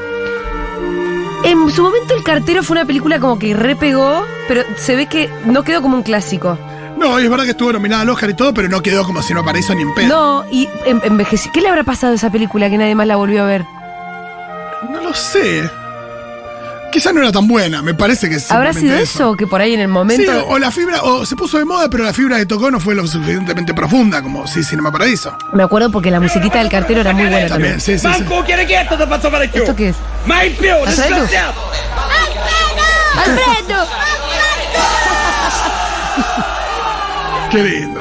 En 1.44 1.70
su 1.70 1.82
momento 1.82 2.14
El 2.14 2.22
Cartero 2.24 2.62
fue 2.62 2.76
una 2.76 2.84
película 2.86 3.18
como 3.20 3.38
que 3.38 3.54
repegó, 3.54 4.24
pero 4.48 4.62
se 4.76 4.96
ve 4.96 5.06
que 5.06 5.30
no 5.46 5.62
quedó 5.62 5.80
como 5.82 5.96
un 5.96 6.02
clásico. 6.02 6.58
No, 6.98 7.18
y 7.20 7.24
es 7.24 7.30
verdad 7.30 7.44
que 7.44 7.50
estuvo 7.52 7.72
nominada 7.72 8.02
al 8.02 8.10
Oscar 8.10 8.30
y 8.30 8.34
todo, 8.34 8.52
pero 8.52 8.68
no 8.68 8.82
quedó 8.82 9.04
como 9.04 9.22
si 9.22 9.32
no 9.32 9.44
paraíso 9.44 9.74
ni 9.74 9.82
en 9.82 9.94
pedo. 9.94 10.08
No, 10.08 10.44
y 10.50 10.68
en- 10.84 11.00
envejeció. 11.04 11.52
¿Qué 11.52 11.60
le 11.60 11.68
habrá 11.68 11.84
pasado 11.84 12.12
a 12.12 12.16
esa 12.16 12.30
película 12.30 12.68
que 12.68 12.76
nadie 12.76 12.94
más 12.96 13.06
la 13.06 13.16
volvió 13.16 13.44
a 13.44 13.46
ver? 13.46 13.64
No 14.90 15.00
lo 15.00 15.14
sé. 15.14 15.70
Quizá 16.90 17.12
no 17.12 17.20
era 17.20 17.30
tan 17.30 17.46
buena, 17.46 17.82
me 17.82 17.92
parece 17.92 18.30
que 18.30 18.36
¿Habrá 18.48 18.72
simplemente 18.72 19.06
sido 19.06 19.26
eso? 19.26 19.36
Que 19.36 19.46
por 19.46 19.60
ahí 19.60 19.74
en 19.74 19.80
el 19.80 19.86
Sí, 19.88 19.92
momento. 19.92 20.32
o, 20.46 20.54
o 20.54 20.58
la 20.58 20.70
fibra, 20.70 21.02
o 21.02 21.24
se 21.26 21.36
puso 21.36 21.58
de 21.58 21.66
moda, 21.66 21.88
pero 21.90 22.02
la 22.02 22.14
fibra 22.14 22.38
que 22.38 22.46
tocó 22.46 22.70
no 22.70 22.80
fue 22.80 22.94
lo 22.94 23.06
suficientemente 23.06 23.74
profunda 23.74 24.22
como 24.22 24.46
sí 24.46 24.64
Cinema 24.64 24.90
Paradiso. 24.90 25.36
Me 25.52 25.62
acuerdo 25.62 25.90
porque 25.90 26.10
la 26.10 26.18
musiquita 26.18 26.58
del 26.58 26.70
cartero 26.70 27.02
era 27.02 27.12
muy 27.12 27.24
buena 27.26 27.46
también. 27.46 27.78
También, 27.78 27.80
sí, 27.80 27.98
sí, 27.98 28.08
sí. 28.14 28.24
¿Esto 29.54 29.76
qué 29.76 29.88
es? 29.90 29.96
Mai 30.28 30.50
più, 30.50 30.70
Alfredo? 30.74 31.08
disgraziato! 31.08 31.60
¡Alfredo! 33.16 33.86
Qué 37.50 37.62
lindo. 37.62 38.00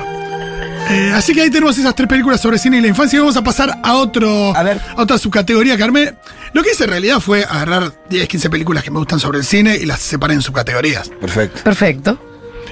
Eh, 0.89 1.11
así 1.15 1.33
que 1.33 1.41
ahí 1.41 1.49
tenemos 1.49 1.77
esas 1.77 1.95
tres 1.95 2.07
películas 2.07 2.39
sobre 2.41 2.57
cine 2.57 2.77
y 2.77 2.81
la 2.81 2.87
infancia. 2.87 3.17
Y 3.17 3.19
vamos 3.19 3.37
a 3.37 3.43
pasar 3.43 3.79
a 3.81 3.93
otro 3.95 4.55
A 4.55 4.63
ver. 4.63 4.79
otra 4.97 5.17
subcategoría, 5.17 5.77
Carmen. 5.77 6.17
Lo 6.53 6.63
que 6.63 6.71
hice 6.71 6.83
en 6.85 6.89
realidad 6.91 7.19
fue 7.19 7.43
agarrar 7.43 7.93
10, 8.09 8.27
15 8.27 8.49
películas 8.49 8.83
que 8.83 8.91
me 8.91 8.99
gustan 8.99 9.19
sobre 9.19 9.37
el 9.39 9.45
cine 9.45 9.75
y 9.77 9.85
las 9.85 10.01
separé 10.01 10.33
en 10.33 10.41
subcategorías. 10.41 11.09
Perfecto. 11.21 11.63
Perfecto. 11.63 12.19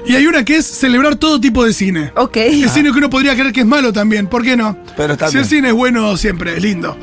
Y 0.05 0.15
hay 0.15 0.27
una 0.27 0.43
que 0.45 0.57
es 0.57 0.65
celebrar 0.67 1.15
todo 1.15 1.39
tipo 1.39 1.63
de 1.65 1.73
cine. 1.73 2.11
Ok. 2.15 2.37
El 2.37 2.69
cine 2.69 2.91
que 2.91 2.97
uno 2.97 3.09
podría 3.09 3.33
creer 3.35 3.51
que 3.53 3.61
es 3.61 3.65
malo 3.65 3.91
también, 3.93 4.27
¿por 4.27 4.43
qué 4.43 4.55
no? 4.55 4.77
Pero 4.97 5.13
está 5.13 5.29
si 5.29 5.37
el 5.37 5.45
cine 5.45 5.69
es 5.69 5.73
bueno, 5.73 6.15
siempre 6.17 6.55
es 6.57 6.61
lindo. 6.61 6.97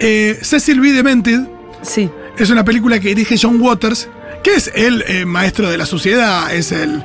Eh, 0.00 0.38
Cecil 0.42 0.80
B. 0.80 0.92
Demented 0.92 1.40
Sí. 1.82 2.10
es 2.36 2.50
una 2.50 2.64
película 2.64 2.98
que 3.00 3.08
dirige 3.08 3.36
John 3.40 3.60
Waters, 3.60 4.08
que 4.42 4.54
es 4.54 4.70
el 4.74 5.02
eh, 5.08 5.24
maestro 5.24 5.68
de 5.70 5.76
la 5.78 5.84
sociedad, 5.86 6.54
es 6.54 6.70
el 6.70 7.02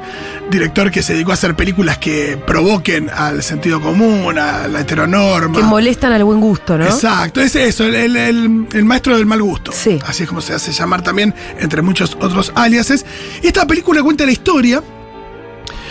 director 0.52 0.92
que 0.92 1.02
se 1.02 1.14
dedicó 1.14 1.32
a 1.32 1.34
hacer 1.34 1.56
películas 1.56 1.98
que 1.98 2.38
provoquen 2.46 3.10
al 3.10 3.42
sentido 3.42 3.82
común, 3.82 4.38
a 4.38 4.68
la 4.68 4.82
heteronorma. 4.82 5.58
Que 5.58 5.64
molestan 5.64 6.12
al 6.14 6.24
buen 6.24 6.40
gusto, 6.40 6.78
¿no? 6.78 6.86
Exacto, 6.86 7.42
es 7.42 7.56
eso, 7.56 7.86
el, 7.86 7.96
el- 7.96 8.16
el- 8.18 8.68
el 8.74 8.86
maestro 8.86 9.16
del 9.18 9.26
mal 9.26 9.42
gusto. 9.42 9.72
Sí. 9.72 10.00
Así 10.06 10.24
es 10.24 10.30
como 10.30 10.42
se 10.42 10.54
hace 10.54 10.72
llamar 10.72 11.02
también, 11.02 11.34
entre 11.60 11.82
muchos 11.82 12.16
otros 12.22 12.52
aliases. 12.56 13.06
Y 13.42 13.48
esta 13.48 13.66
película 13.66 14.04
cuenta 14.04 14.26
la 14.26 14.32
historia. 14.32 14.84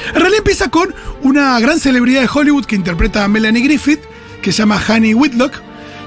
En 0.08 0.14
realidad 0.14 0.38
empieza 0.38 0.68
con 0.68 0.94
una 1.22 1.58
gran 1.60 1.78
celebridad 1.80 2.20
de 2.22 2.28
Hollywood 2.32 2.64
que 2.66 2.76
interpreta 2.76 3.24
a 3.24 3.28
Melanie 3.28 3.62
Griffith, 3.62 4.00
que 4.42 4.52
se 4.52 4.58
llama 4.58 4.80
Honey 4.88 5.14
Whitlock, 5.14 5.54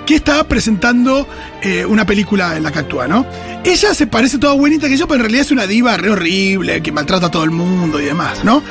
que 0.06 0.16
está 0.16 0.48
presentando 0.48 1.28
eh, 1.62 1.86
una 1.86 2.06
película 2.06 2.56
en 2.56 2.64
la 2.64 2.72
que 2.72 2.80
actúa, 2.80 3.08
¿no? 3.08 3.26
Ella 3.64 3.94
se 3.94 4.08
parece 4.08 4.38
toda 4.38 4.54
buenita 4.54 4.88
que 4.88 4.98
yo, 4.98 5.08
pero 5.08 5.16
en 5.16 5.22
realidad 5.22 5.46
es 5.46 5.52
una 5.52 5.68
diva 5.68 5.98
re 5.98 6.10
horrible, 6.10 6.82
que 6.82 6.92
maltrata 6.92 7.28
a 7.28 7.32
todo 7.32 7.44
el 7.44 7.52
mundo 7.52 8.00
y 8.00 8.06
demás, 8.06 8.44
¿no? 8.44 8.62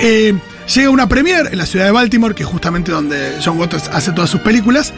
Eh, 0.00 0.34
llega 0.74 0.90
una 0.90 1.08
premiere 1.08 1.50
en 1.52 1.58
la 1.58 1.66
ciudad 1.66 1.86
de 1.86 1.92
Baltimore, 1.92 2.34
que 2.34 2.42
es 2.42 2.48
justamente 2.48 2.90
donde 2.90 3.38
John 3.44 3.58
Waters 3.58 3.88
hace 3.92 4.12
todas 4.12 4.30
sus 4.30 4.40
películas. 4.40 4.92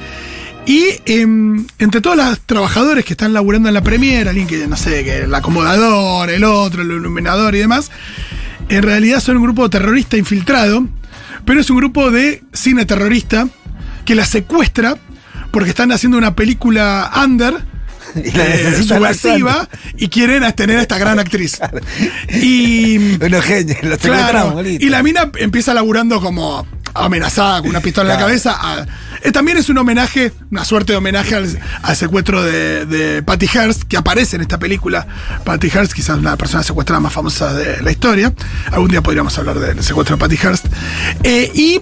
Y 0.66 0.82
em, 1.04 1.66
entre 1.78 2.00
todos 2.00 2.16
los 2.16 2.40
trabajadores 2.40 3.04
que 3.04 3.12
están 3.12 3.34
laburando 3.34 3.68
en 3.68 3.74
la 3.74 3.82
premiere, 3.82 4.30
alguien 4.30 4.46
que, 4.46 4.66
no 4.66 4.76
sé, 4.76 5.04
que 5.04 5.24
el 5.24 5.34
acomodador, 5.34 6.30
el 6.30 6.42
otro, 6.42 6.80
el 6.80 6.90
iluminador 6.90 7.54
y 7.54 7.58
demás, 7.58 7.90
en 8.70 8.82
realidad 8.82 9.20
son 9.20 9.36
un 9.36 9.42
grupo 9.42 9.68
terrorista 9.68 10.16
infiltrado, 10.16 10.86
pero 11.44 11.60
es 11.60 11.68
un 11.68 11.76
grupo 11.76 12.10
de 12.10 12.42
cine 12.54 12.86
terrorista 12.86 13.46
que 14.06 14.14
la 14.14 14.24
secuestra 14.24 14.96
porque 15.54 15.70
están 15.70 15.90
haciendo 15.92 16.18
una 16.18 16.34
película 16.34 17.10
under 17.24 17.54
Y 18.14 18.30
la 18.32 18.44
eh, 18.46 18.82
subversiva 18.82 19.68
y 19.96 20.08
quieren 20.08 20.44
tener 20.52 20.78
a 20.78 20.82
esta 20.82 20.98
gran 20.98 21.18
actriz. 21.18 21.58
Y 22.28 22.98
genios, 23.42 23.82
los 23.82 23.98
secuestramos, 23.98 24.52
Claro, 24.52 24.68
y 24.68 24.88
la 24.88 25.02
mina 25.02 25.30
empieza 25.38 25.72
laburando 25.74 26.20
como 26.20 26.66
amenazada 26.96 27.60
con 27.60 27.70
una 27.70 27.80
pistola 27.80 28.12
en 28.12 28.18
la 28.20 28.24
cabeza. 28.24 28.56
a- 28.56 28.86
eh, 29.22 29.32
también 29.32 29.56
es 29.56 29.68
un 29.68 29.78
homenaje, 29.78 30.32
una 30.50 30.64
suerte 30.64 30.92
de 30.92 30.98
homenaje 30.98 31.34
al, 31.34 31.58
al 31.82 31.96
secuestro 31.96 32.42
de, 32.44 32.84
de 32.86 33.22
Patty 33.22 33.46
Hearst, 33.52 33.82
que 33.84 33.96
aparece 33.96 34.36
en 34.36 34.42
esta 34.42 34.58
película. 34.58 35.06
Patty 35.44 35.70
Hearst, 35.70 35.92
quizás 35.92 36.18
una 36.18 36.36
persona 36.36 36.62
secuestrada 36.62 37.00
más 37.00 37.12
famosa 37.12 37.52
de 37.54 37.82
la 37.82 37.90
historia. 37.90 38.32
Algún 38.70 38.90
día 38.90 39.02
podríamos 39.02 39.36
hablar 39.38 39.58
del 39.58 39.82
secuestro 39.82 40.16
de 40.16 40.20
Patty 40.20 40.36
Hearst. 40.36 40.66
Eh, 41.24 41.50
y. 41.54 41.80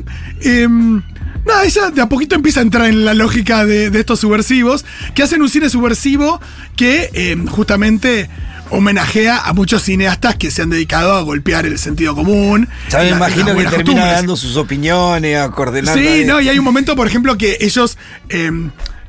Nada, 1.46 1.64
ella 1.64 1.90
de 1.90 2.00
a 2.02 2.08
poquito 2.08 2.34
empieza 2.34 2.60
a 2.60 2.62
entrar 2.62 2.86
en 2.88 3.04
la 3.04 3.14
lógica 3.14 3.64
de, 3.64 3.90
de 3.90 4.00
estos 4.00 4.20
subversivos, 4.20 4.84
que 5.14 5.22
hacen 5.22 5.42
un 5.42 5.48
cine 5.48 5.68
subversivo 5.70 6.40
que 6.76 7.10
em, 7.14 7.46
justamente 7.46 8.28
homenajea 8.70 9.38
a 9.38 9.52
muchos 9.52 9.82
cineastas 9.82 10.36
que 10.36 10.50
se 10.50 10.62
han 10.62 10.70
dedicado 10.70 11.12
a 11.14 11.20
golpear 11.22 11.66
el 11.66 11.78
sentido 11.78 12.14
común. 12.14 12.68
Ya 12.90 13.00
me 13.00 13.08
imagino 13.10 13.46
que 13.46 13.52
termina 13.64 13.70
costumbres. 13.76 14.12
dando 14.14 14.36
sus 14.36 14.56
opiniones, 14.56 15.36
a 15.38 15.50
coordinar. 15.50 15.98
Sí, 15.98 16.24
no, 16.24 16.40
y 16.40 16.48
hay 16.48 16.58
un 16.58 16.64
momento, 16.64 16.96
por 16.96 17.06
ejemplo, 17.06 17.36
que 17.36 17.58
ellos. 17.60 17.98
eh, 18.28 18.50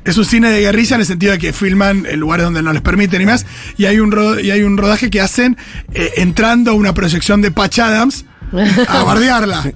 es 0.04 0.18
un 0.18 0.26
cine 0.26 0.50
de 0.50 0.60
guerrilla 0.60 0.96
en 0.96 1.00
el 1.00 1.06
sentido 1.06 1.32
de 1.32 1.38
que 1.38 1.54
filman 1.54 2.04
en 2.06 2.20
lugares 2.20 2.44
donde 2.44 2.60
no 2.60 2.74
les 2.74 2.82
permiten 2.82 3.22
y 3.22 3.24
más. 3.24 3.46
Y 3.78 3.86
hay 3.86 4.00
un, 4.00 4.12
ro- 4.12 4.38
y 4.38 4.50
hay 4.50 4.62
un 4.62 4.76
rodaje 4.76 5.08
que 5.08 5.22
hacen 5.22 5.56
eh, 5.94 6.10
entrando 6.18 6.72
a 6.72 6.74
una 6.74 6.92
proyección 6.92 7.40
de 7.40 7.50
Patch 7.50 7.78
Adams 7.78 8.26
a 8.86 9.02
bardearla. 9.04 9.72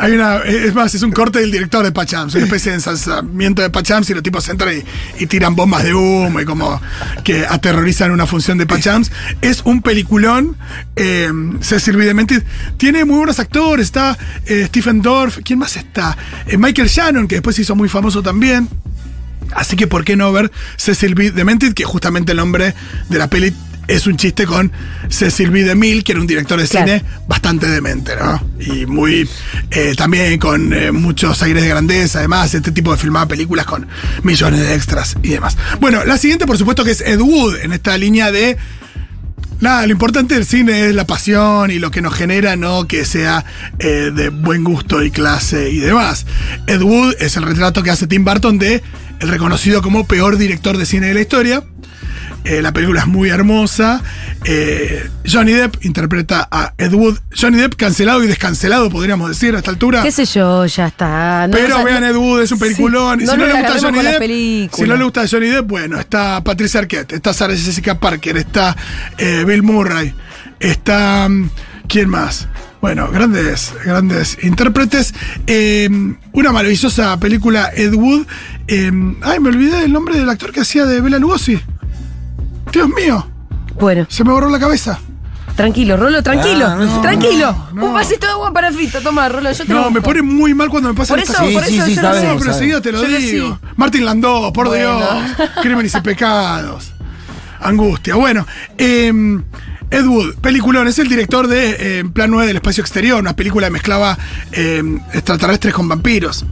Hay 0.00 0.12
una, 0.12 0.36
es 0.38 0.74
más, 0.74 0.94
es 0.94 1.02
un 1.02 1.10
corte 1.10 1.40
del 1.40 1.50
director 1.50 1.84
de 1.84 1.90
Patch 1.90 2.14
Adams, 2.14 2.34
una 2.36 2.44
especie 2.44 2.70
de 2.70 2.76
ensalzamiento 2.76 3.62
de 3.62 3.70
Patch 3.70 3.90
Adams 3.90 4.08
y 4.10 4.14
los 4.14 4.22
tipos 4.22 4.48
entran 4.48 4.80
y, 5.18 5.26
tiran 5.26 5.56
bombas 5.56 5.82
de 5.82 5.92
humo 5.92 6.40
y 6.40 6.44
como 6.44 6.80
que 7.24 7.44
aterrorizan 7.44 8.12
una 8.12 8.24
función 8.24 8.58
de 8.58 8.66
Patch 8.66 8.86
Adams. 8.86 9.10
Es 9.40 9.62
un 9.64 9.82
peliculón. 9.82 10.56
Eh, 10.94 11.28
Cecil 11.60 11.96
B. 11.96 12.04
Demented 12.04 12.44
tiene 12.76 13.04
muy 13.04 13.16
buenos 13.16 13.40
actores. 13.40 13.86
Está 13.86 14.16
eh, 14.46 14.66
Stephen 14.68 15.02
Dorff. 15.02 15.38
¿Quién 15.42 15.58
más 15.58 15.76
está? 15.76 16.16
Eh, 16.46 16.56
Michael 16.56 16.88
Shannon, 16.88 17.26
que 17.26 17.36
después 17.36 17.56
se 17.56 17.62
hizo 17.62 17.74
muy 17.74 17.88
famoso 17.88 18.22
también. 18.22 18.68
Así 19.52 19.74
que, 19.76 19.88
¿por 19.88 20.04
qué 20.04 20.14
no 20.14 20.30
ver 20.32 20.52
Cecil 20.76 21.16
B. 21.16 21.32
Demented? 21.32 21.74
Que 21.74 21.84
justamente 21.84 22.32
el 22.32 22.38
nombre 22.38 22.72
de 23.08 23.18
la 23.18 23.28
peli 23.28 23.52
es 23.88 24.06
un 24.06 24.16
chiste 24.16 24.46
con 24.46 24.70
Cecil 25.08 25.50
B. 25.50 25.64
DeMille, 25.64 26.04
que 26.04 26.12
era 26.12 26.20
un 26.20 26.26
director 26.26 26.60
de 26.60 26.68
Claro. 26.68 26.86
cine 26.86 27.04
bastante 27.26 27.66
demente, 27.68 28.12
¿no? 28.16 28.40
Y 28.60 28.86
muy. 28.86 29.28
eh, 29.70 29.94
también 29.96 30.38
con 30.38 30.72
eh, 30.72 30.92
muchos 30.92 31.42
aires 31.42 31.62
de 31.62 31.68
grandeza, 31.70 32.18
además, 32.20 32.54
este 32.54 32.70
tipo 32.70 32.92
de 32.92 32.98
filmaba 32.98 33.26
películas 33.26 33.66
con 33.66 33.86
millones 34.22 34.60
de 34.60 34.74
extras 34.74 35.16
y 35.22 35.30
demás. 35.30 35.56
Bueno, 35.80 36.04
la 36.04 36.18
siguiente, 36.18 36.46
por 36.46 36.56
supuesto, 36.58 36.84
que 36.84 36.90
es 36.92 37.00
Ed 37.00 37.20
Wood, 37.20 37.56
en 37.62 37.72
esta 37.72 37.96
línea 37.98 38.30
de. 38.30 38.56
Nada, 39.60 39.84
lo 39.86 39.92
importante 39.92 40.34
del 40.34 40.46
cine 40.46 40.86
es 40.88 40.94
la 40.94 41.04
pasión 41.04 41.72
y 41.72 41.80
lo 41.80 41.90
que 41.90 42.00
nos 42.00 42.14
genera, 42.14 42.54
no 42.54 42.86
que 42.86 43.04
sea 43.04 43.44
eh, 43.80 44.12
de 44.14 44.28
buen 44.28 44.62
gusto 44.62 45.02
y 45.02 45.10
clase 45.10 45.70
y 45.70 45.78
demás. 45.78 46.26
Ed 46.68 46.80
Wood 46.80 47.14
es 47.18 47.36
el 47.36 47.42
retrato 47.42 47.82
que 47.82 47.90
hace 47.90 48.06
Tim 48.06 48.24
Burton 48.24 48.58
de 48.58 48.82
el 49.18 49.28
reconocido 49.28 49.82
como 49.82 50.06
peor 50.06 50.36
director 50.36 50.76
de 50.78 50.86
cine 50.86 51.08
de 51.08 51.14
la 51.14 51.20
historia. 51.22 51.64
Eh, 52.48 52.62
la 52.62 52.72
película 52.72 53.00
es 53.00 53.06
muy 53.06 53.28
hermosa. 53.28 54.02
Eh, 54.42 55.06
Johnny 55.30 55.52
Depp 55.52 55.84
interpreta 55.84 56.48
a 56.50 56.72
Ed 56.78 56.94
Wood. 56.94 57.18
Johnny 57.38 57.58
Depp 57.58 57.74
cancelado 57.74 58.24
y 58.24 58.26
descancelado, 58.26 58.88
podríamos 58.88 59.28
decir, 59.28 59.54
a 59.54 59.58
esta 59.58 59.70
altura. 59.70 60.02
¿Qué 60.02 60.10
sé 60.10 60.24
yo? 60.24 60.64
Ya 60.64 60.86
está. 60.86 61.46
No, 61.46 61.52
Pero 61.52 61.74
o 61.74 61.76
sea, 61.76 61.84
vean 61.84 62.04
Ed 62.04 62.16
Wood, 62.16 62.40
es 62.40 62.52
un 62.52 62.58
sí, 62.58 62.64
peliculón. 62.64 63.20
y 63.20 63.24
no 63.24 63.32
si 63.32 63.38
no, 63.38 63.46
le 63.46 63.52
gusta 63.52 63.78
Johnny 63.78 63.98
Depp, 63.98 64.74
si 64.74 64.82
no 64.84 64.96
le 64.96 65.04
gusta 65.04 65.28
Johnny 65.28 65.48
Depp, 65.48 65.66
bueno, 65.66 66.00
está 66.00 66.42
Patricia 66.42 66.80
Arquette, 66.80 67.12
está 67.12 67.34
Sarah 67.34 67.54
Jessica 67.54 68.00
Parker, 68.00 68.38
está 68.38 68.74
eh, 69.18 69.44
Bill 69.46 69.62
Murray, 69.62 70.14
está 70.58 71.28
mm, 71.28 71.50
¿quién 71.86 72.08
más? 72.08 72.48
Bueno, 72.80 73.10
grandes, 73.10 73.74
grandes 73.84 74.38
intérpretes. 74.42 75.12
Eh, 75.46 75.90
una 76.32 76.52
maravillosa 76.52 77.18
película 77.20 77.70
Ed 77.76 77.92
Wood. 77.92 78.26
Eh, 78.68 78.90
ay, 79.20 79.40
me 79.40 79.50
olvidé 79.50 79.84
el 79.84 79.92
nombre 79.92 80.16
del 80.16 80.30
actor 80.30 80.50
que 80.50 80.60
hacía 80.60 80.86
de 80.86 81.02
Bela 81.02 81.18
Lugosi. 81.18 81.60
Dios 82.72 82.88
mío, 82.88 83.26
Bueno, 83.78 84.06
se 84.08 84.24
me 84.24 84.32
borró 84.32 84.48
la 84.50 84.58
cabeza. 84.58 84.98
tranquilo, 85.56 85.96
Rolo, 85.96 86.22
tranquilo. 86.22 86.66
Ah, 86.68 86.76
no, 86.76 87.00
tranquilo. 87.00 87.56
no. 87.74 87.86
Un 87.86 87.94
vasito 87.94 88.26
de 88.26 88.32
agua 88.32 88.52
para 88.52 88.70
frito. 88.72 89.00
Toma, 89.00 89.28
Rolo, 89.28 89.50
yo 89.52 89.64
te 89.64 89.72
No, 89.72 89.90
me 89.90 90.00
pone 90.00 90.22
muy 90.22 90.54
mal 90.54 90.68
cuando 90.68 90.88
me 90.88 90.94
pasa 90.94 91.14
Por 91.14 91.20
estas 91.22 91.36
eso, 91.36 91.46
Sí, 91.48 91.54
por 91.54 91.64
sí, 91.64 91.76
eso 91.76 91.86
sí, 91.86 91.94
yo 91.96 92.02
lo 92.02 92.08
sabemos, 92.08 92.28
sé. 92.28 92.34
No, 92.34 92.38
pero 92.40 92.52
enseguida 92.52 92.80
te 92.80 92.92
lo 92.92 93.02
Yo 93.02 93.18
digo. 93.18 93.58
Martín 93.76 94.04
Landó, 94.04 94.52
por 94.52 94.68
Bueno. 94.68 94.98
Dios. 94.98 95.50
Crímenes 95.62 95.94
y 95.94 96.00
pecados. 96.00 96.92
Angustia. 97.60 98.14
Bueno, 98.14 98.46
eh, 98.76 99.12
Ed 99.90 100.04
Wood, 100.06 100.36
peliculón, 100.40 100.86
es 100.86 100.98
el 101.00 101.08
director 101.08 101.48
de 101.48 102.00
eh, 102.00 102.04
Plan 102.04 102.30
9 102.30 102.46
del 102.46 102.56
Espacio 102.56 102.82
Exterior, 102.82 103.18
una 103.18 103.34
película 103.34 103.66
que 103.66 103.72
mezclaba 103.72 104.16
eh, 104.52 104.82
extraterrestres 105.12 105.74
con 105.74 105.88
vampiros. 105.88 106.44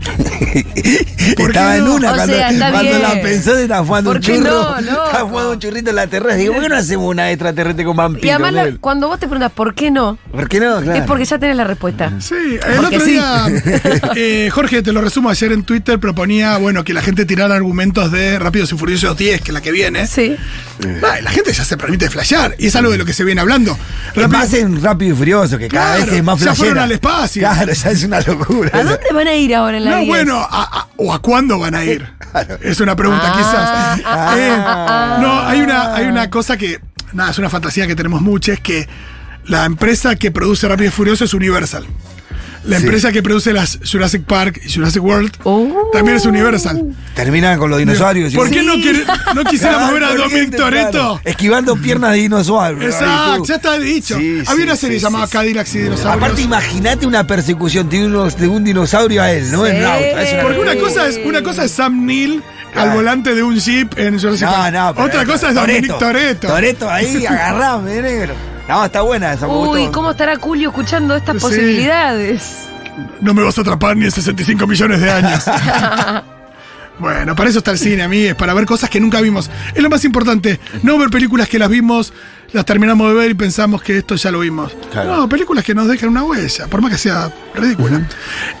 ¿Por 1.36 1.50
Estaba 1.50 1.72
qué 1.72 1.78
en 1.78 1.84
no? 1.84 1.94
una 1.94 2.12
O 2.12 2.14
cuando, 2.14 2.34
sea, 2.34 2.50
está 2.50 2.70
cuando 2.70 2.90
bien. 2.90 3.02
la 3.02 3.22
pensó 3.22 3.54
se 3.54 3.62
estaba 3.62 3.84
jugando 3.86 4.10
un 4.10 4.16
¿Por 4.16 4.24
qué 4.24 4.36
churro. 4.38 4.50
no, 4.50 4.80
no? 4.80 5.04
Estaba 5.06 5.28
jugando 5.28 5.50
un 5.52 5.58
churrito 5.58 5.90
en 5.90 5.96
la 5.96 6.06
terraza. 6.06 6.36
Digo, 6.36 6.54
¿por 6.54 6.62
qué 6.62 6.68
no 6.68 6.76
hacemos 6.76 7.06
una 7.10 7.30
extraterrestre 7.30 7.84
con 7.84 7.96
vampiros? 7.96 8.26
Y 8.26 8.30
además, 8.30 8.52
la- 8.52 8.76
cuando 8.80 9.08
vos 9.08 9.18
te 9.20 9.26
preguntas 9.26 9.52
por 9.52 9.74
qué 9.74 9.90
no, 9.90 10.18
¿Por 10.32 10.48
qué 10.48 10.60
no? 10.60 10.80
Claro. 10.80 10.98
es 11.00 11.06
porque 11.06 11.24
ya 11.24 11.38
tenés 11.38 11.56
la 11.56 11.64
respuesta. 11.64 12.12
Sí, 12.20 12.34
el 12.34 12.76
Porque 12.76 12.96
otro 12.96 13.00
sí. 13.06 13.12
día, 13.12 13.46
eh, 14.16 14.48
Jorge, 14.52 14.82
te 14.82 14.92
lo 14.92 15.00
resumo, 15.00 15.28
ayer 15.30 15.52
en 15.52 15.62
Twitter 15.64 15.98
proponía, 16.00 16.56
bueno, 16.58 16.82
que 16.84 16.94
la 16.94 17.02
gente 17.02 17.24
tirara 17.26 17.54
argumentos 17.54 18.10
de 18.10 18.38
Rápidos 18.38 18.72
y 18.72 18.76
Furiosos 18.78 19.16
10, 19.16 19.40
que 19.42 19.50
es 19.50 19.54
la 19.54 19.60
que 19.60 19.72
viene. 19.72 20.06
Sí. 20.06 20.36
La 21.22 21.30
gente 21.30 21.52
ya 21.52 21.64
se 21.64 21.76
permite 21.76 22.08
flashear, 22.08 22.54
y 22.58 22.68
es 22.68 22.76
algo 22.76 22.90
de 22.90 22.96
lo 22.98 23.04
que 23.04 23.12
se 23.12 23.22
viene 23.24 23.40
hablando. 23.42 23.76
Rápido- 24.14 24.28
más 24.28 24.52
en 24.54 24.82
Rápido 24.82 25.14
y 25.14 25.16
Furioso, 25.16 25.58
que 25.58 25.68
cada 25.68 25.96
Claro, 25.96 26.06
vez 26.10 26.14
es 26.20 26.24
más 26.24 26.38
ya 26.40 26.54
fueron 26.54 26.74
flashera. 26.76 26.84
al 26.84 26.92
espacio. 26.92 27.40
Claro, 27.42 27.72
ya 27.72 27.90
es 27.90 28.04
una 28.04 28.20
locura. 28.20 28.70
¿A 28.72 28.82
dónde 28.82 29.06
van 29.12 29.28
a 29.28 29.34
ir 29.34 29.54
ahora 29.54 29.76
en 29.76 29.84
la 29.84 29.89
No, 29.90 29.96
10? 29.98 30.08
bueno, 30.08 30.38
a- 30.38 30.80
a- 30.80 30.88
¿o 30.96 31.12
a 31.12 31.20
cuándo 31.20 31.58
van 31.58 31.74
a 31.74 31.84
ir? 31.84 32.06
Es 32.62 32.80
una 32.80 32.94
pregunta, 32.96 33.24
Ah, 33.26 33.36
quizás. 33.36 34.04
ah, 34.06 34.34
Eh, 34.38 34.50
ah, 34.56 34.86
ah. 34.88 35.18
no, 35.20 35.40
hay 35.48 35.60
una, 35.60 35.94
hay 35.94 36.06
una 36.06 36.30
cosa 36.30 36.56
que, 36.56 36.80
nada, 37.12 37.30
es 37.30 37.38
una 37.38 37.50
fantasía 37.50 37.86
que 37.86 37.96
tenemos 37.96 38.20
mucha, 38.22 38.52
es 38.52 38.60
que 38.60 38.88
la 39.44 39.64
empresa 39.64 40.14
que 40.16 40.30
produce 40.30 40.68
Rápido 40.68 40.88
y 40.88 40.92
Furioso 40.92 41.24
es 41.24 41.34
Universal. 41.34 41.86
La 42.64 42.76
Sí. 42.76 42.82
empresa 42.84 43.10
que 43.10 43.22
produce 43.22 43.52
las 43.54 43.78
Jurassic 43.90 44.24
Park 44.24 44.60
y 44.64 44.70
Jurassic 44.72 45.02
World 45.02 45.32
Uh. 45.44 45.72
también 45.94 46.18
es 46.18 46.26
Universal. 46.26 46.82
Terminan 47.14 47.58
con 47.58 47.70
los 47.70 47.78
dinosaurios. 47.78 48.34
¿Por 48.34 48.50
qué 48.50 48.62
no, 48.62 48.74
no 49.34 49.44
quisiéramos 49.44 49.92
ver 49.94 50.04
a 50.04 50.14
Dominic 50.14 50.50
claro, 50.50 50.64
Toretto? 50.64 51.20
Esquivando 51.24 51.76
piernas 51.76 52.12
de 52.12 52.18
dinosaurio. 52.18 52.82
Exacto, 52.88 53.44
ya 53.46 53.54
está 53.54 53.78
dicho. 53.78 54.18
Sí, 54.18 54.42
Había 54.46 54.56
sí, 54.56 54.62
una 54.62 54.76
serie 54.76 54.98
sí, 54.98 55.04
llamada. 55.04 55.26
Cadillacs 55.28 55.74
y 55.74 55.78
Dinosaurios. 55.78 56.16
Aparte, 56.16 56.42
imagínate 56.42 57.06
una 57.06 57.26
persecución 57.26 57.88
de, 57.88 58.04
unos, 58.06 58.36
de 58.36 58.46
un 58.48 58.62
dinosaurio 58.62 59.22
a 59.22 59.32
él, 59.32 59.50
¿no? 59.50 59.66
En 59.66 59.76
un 59.78 59.84
auto. 59.84 60.04
Es 60.18 60.32
una 60.34 60.42
Porque 60.42 60.58
una 60.60 60.76
cosa 60.76 61.08
es, 61.08 61.20
una 61.24 61.42
cosa 61.42 61.64
es 61.64 61.70
Sam 61.70 62.04
Neill 62.04 62.42
al 62.74 62.90
volante 62.90 63.34
de 63.34 63.42
un 63.42 63.58
jeep 63.58 63.98
en 63.98 64.20
Jurassic 64.20 64.46
No, 64.46 64.52
Park. 64.52 64.72
no, 64.74 64.94
pero 64.94 65.06
Otra 65.06 65.24
cosa 65.24 65.48
es 65.48 65.54
Dominic 65.54 65.98
Toretto. 65.98 66.46
Toreto 66.48 66.90
ahí, 66.90 67.24
agarrame, 67.28 68.02
negro. 68.02 68.34
No, 68.70 68.84
está 68.84 69.00
buena 69.02 69.32
esa 69.32 69.46
me 69.48 69.52
Uy. 69.52 69.88
¿cómo 69.92 70.12
estará 70.12 70.36
Julio 70.36 70.68
escuchando 70.68 71.16
estas 71.16 71.34
Sí. 71.36 71.40
posibilidades? 71.40 72.66
No 73.20 73.34
me 73.34 73.42
vas 73.42 73.58
a 73.58 73.62
atrapar 73.62 73.96
ni 73.96 74.04
en 74.04 74.10
65 74.12 74.64
millones 74.66 75.00
de 75.00 75.10
años. 75.10 75.44
bueno, 76.98 77.34
para 77.34 77.48
eso 77.50 77.58
está 77.58 77.70
el 77.72 77.78
cine, 77.78 78.02
a 78.02 78.08
mí, 78.08 78.18
es 78.26 78.34
para 78.34 78.52
ver 78.54 78.66
cosas 78.66 78.90
que 78.90 79.00
nunca 79.00 79.20
vimos. 79.20 79.50
Es 79.74 79.82
lo 79.82 79.88
más 79.90 80.04
importante, 80.04 80.60
no 80.82 80.98
ver 80.98 81.10
películas 81.10 81.48
que 81.48 81.58
las 81.58 81.68
vimos, 81.68 82.12
las 82.52 82.64
terminamos 82.64 83.08
de 83.08 83.14
ver 83.14 83.30
y 83.30 83.34
pensamos 83.34 83.82
que 83.82 83.98
esto 83.98 84.14
ya 84.16 84.30
lo 84.30 84.40
vimos. 84.40 84.72
Claro. 84.92 85.16
No, 85.16 85.28
películas 85.28 85.64
que 85.64 85.74
nos 85.74 85.88
dejan 85.88 86.10
una 86.10 86.22
huella, 86.24 86.66
por 86.68 86.80
más 86.82 86.92
que 86.92 86.98
sea 86.98 87.32
ridícula. 87.54 88.02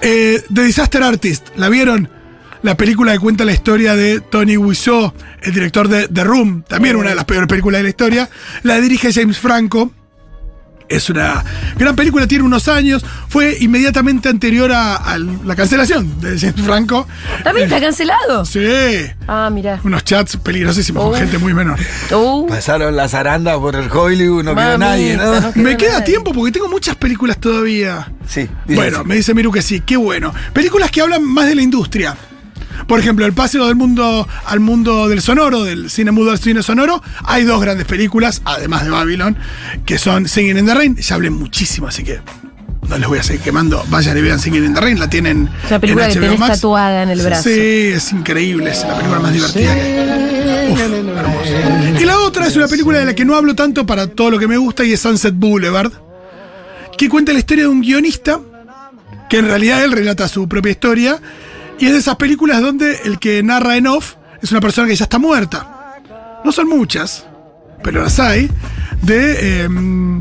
Eh, 0.00 0.42
The 0.52 0.62
Disaster 0.62 1.02
Artist, 1.02 1.48
¿la 1.56 1.68
vieron? 1.68 2.08
La 2.62 2.76
película 2.76 3.12
que 3.12 3.18
cuenta 3.18 3.44
la 3.44 3.52
historia 3.52 3.94
de 3.96 4.20
Tony 4.20 4.56
Wiseau, 4.56 5.12
el 5.42 5.54
director 5.54 5.88
de 5.88 6.08
The 6.08 6.24
Room, 6.24 6.62
también 6.66 6.96
una 6.96 7.10
de 7.10 7.14
las 7.14 7.24
peores 7.24 7.48
películas 7.48 7.78
de 7.78 7.82
la 7.84 7.88
historia. 7.88 8.28
La 8.64 8.78
dirige 8.80 9.12
James 9.12 9.38
Franco. 9.38 9.92
Es 10.90 11.08
una 11.08 11.44
gran 11.78 11.94
película, 11.94 12.26
tiene 12.26 12.42
unos 12.44 12.66
años, 12.68 13.04
fue 13.28 13.56
inmediatamente 13.60 14.28
anterior 14.28 14.72
a, 14.72 14.96
a 14.96 15.18
la 15.18 15.54
cancelación 15.54 16.20
de 16.20 16.36
James 16.38 16.60
Franco. 16.62 17.06
¿También 17.44 17.66
está 17.68 17.80
cancelado? 17.80 18.44
Sí, 18.44 18.60
Ah, 19.28 19.48
mira. 19.52 19.80
unos 19.84 20.02
chats 20.04 20.36
peligrosísimos 20.36 21.04
Uf. 21.04 21.10
con 21.12 21.20
gente 21.20 21.38
muy 21.38 21.54
menor. 21.54 21.78
Pasaron 22.48 22.96
las 22.96 23.14
arandas 23.14 23.56
por 23.58 23.76
el 23.76 23.90
Hollywood, 23.90 24.42
no 24.42 24.54
quedó 24.54 24.64
Mamita, 24.64 24.78
nadie, 24.78 25.16
¿no? 25.16 25.40
no 25.40 25.52
quedó 25.52 25.62
Me 25.64 25.76
queda 25.76 25.92
nadie. 25.92 26.04
tiempo 26.06 26.32
porque 26.32 26.50
tengo 26.52 26.68
muchas 26.68 26.96
películas 26.96 27.38
todavía. 27.38 28.10
Sí. 28.28 28.48
Bueno, 28.66 28.98
así. 28.98 29.08
me 29.08 29.14
dice 29.14 29.32
Miru 29.32 29.52
que 29.52 29.62
sí, 29.62 29.80
qué 29.80 29.96
bueno. 29.96 30.34
Películas 30.52 30.90
que 30.90 31.00
hablan 31.02 31.22
más 31.24 31.46
de 31.46 31.54
la 31.54 31.62
industria. 31.62 32.16
Por 32.90 32.98
ejemplo, 32.98 33.24
el 33.24 33.32
paseo 33.32 33.68
del 33.68 33.76
mundo 33.76 34.26
al 34.46 34.58
mundo 34.58 35.08
del 35.08 35.22
sonoro, 35.22 35.62
del 35.62 35.90
cine 35.90 36.10
mudo 36.10 36.32
al 36.32 36.40
cine 36.40 36.60
sonoro, 36.60 37.00
hay 37.22 37.44
dos 37.44 37.60
grandes 37.60 37.86
películas, 37.86 38.42
además 38.44 38.82
de 38.82 38.90
Babylon, 38.90 39.36
que 39.86 39.96
son 39.96 40.26
Singing 40.26 40.58
in 40.58 40.66
the 40.66 40.74
Rain. 40.74 40.96
Ya 40.96 41.14
hablé 41.14 41.30
muchísimo, 41.30 41.86
así 41.86 42.02
que 42.02 42.18
no 42.88 42.98
les 42.98 43.06
voy 43.06 43.20
a 43.20 43.22
seguir 43.22 43.42
quemando. 43.42 43.84
Vayan 43.90 44.18
y 44.18 44.22
vean 44.22 44.40
Singing 44.40 44.64
in 44.64 44.74
the 44.74 44.80
Rain, 44.80 44.98
la 44.98 45.08
tienen 45.08 45.48
Es 45.62 45.70
una 45.70 45.78
película 45.78 46.06
en 46.08 46.12
que 46.14 46.18
HBO 46.18 46.24
tenés 46.24 46.40
Max. 46.40 46.54
tatuada 46.56 47.02
en 47.04 47.10
el 47.10 47.22
brazo. 47.22 47.42
Sí, 47.44 47.60
es 47.94 48.10
increíble, 48.10 48.70
es 48.72 48.82
la 48.82 48.96
película 48.96 49.20
más 49.20 49.32
divertida 49.34 49.72
que 49.72 49.80
hay. 49.80 50.72
Uf, 50.72 50.80
hermoso. 50.80 52.00
Y 52.00 52.04
la 52.04 52.18
otra 52.18 52.48
es 52.48 52.56
una 52.56 52.66
película 52.66 52.98
de 52.98 53.04
la 53.04 53.14
que 53.14 53.24
no 53.24 53.36
hablo 53.36 53.54
tanto 53.54 53.86
para 53.86 54.08
todo 54.08 54.32
lo 54.32 54.38
que 54.40 54.48
me 54.48 54.56
gusta 54.56 54.82
y 54.82 54.94
es 54.94 55.00
Sunset 55.00 55.36
Boulevard, 55.36 55.92
que 56.98 57.08
cuenta 57.08 57.32
la 57.32 57.38
historia 57.38 57.62
de 57.62 57.68
un 57.68 57.82
guionista 57.82 58.40
que 59.28 59.38
en 59.38 59.46
realidad 59.46 59.84
él 59.84 59.92
relata 59.92 60.26
su 60.26 60.48
propia 60.48 60.72
historia 60.72 61.20
y 61.80 61.86
es 61.86 61.92
de 61.92 61.98
esas 61.98 62.16
películas 62.16 62.60
donde 62.60 63.00
el 63.04 63.18
que 63.18 63.42
narra 63.42 63.76
en 63.76 63.86
off 63.86 64.14
es 64.42 64.52
una 64.52 64.60
persona 64.60 64.86
que 64.86 64.94
ya 64.94 65.04
está 65.04 65.18
muerta. 65.18 65.96
No 66.44 66.52
son 66.52 66.68
muchas, 66.68 67.26
pero 67.82 68.02
las 68.02 68.20
hay, 68.20 68.50
de 69.02 69.64
eh, 69.64 69.68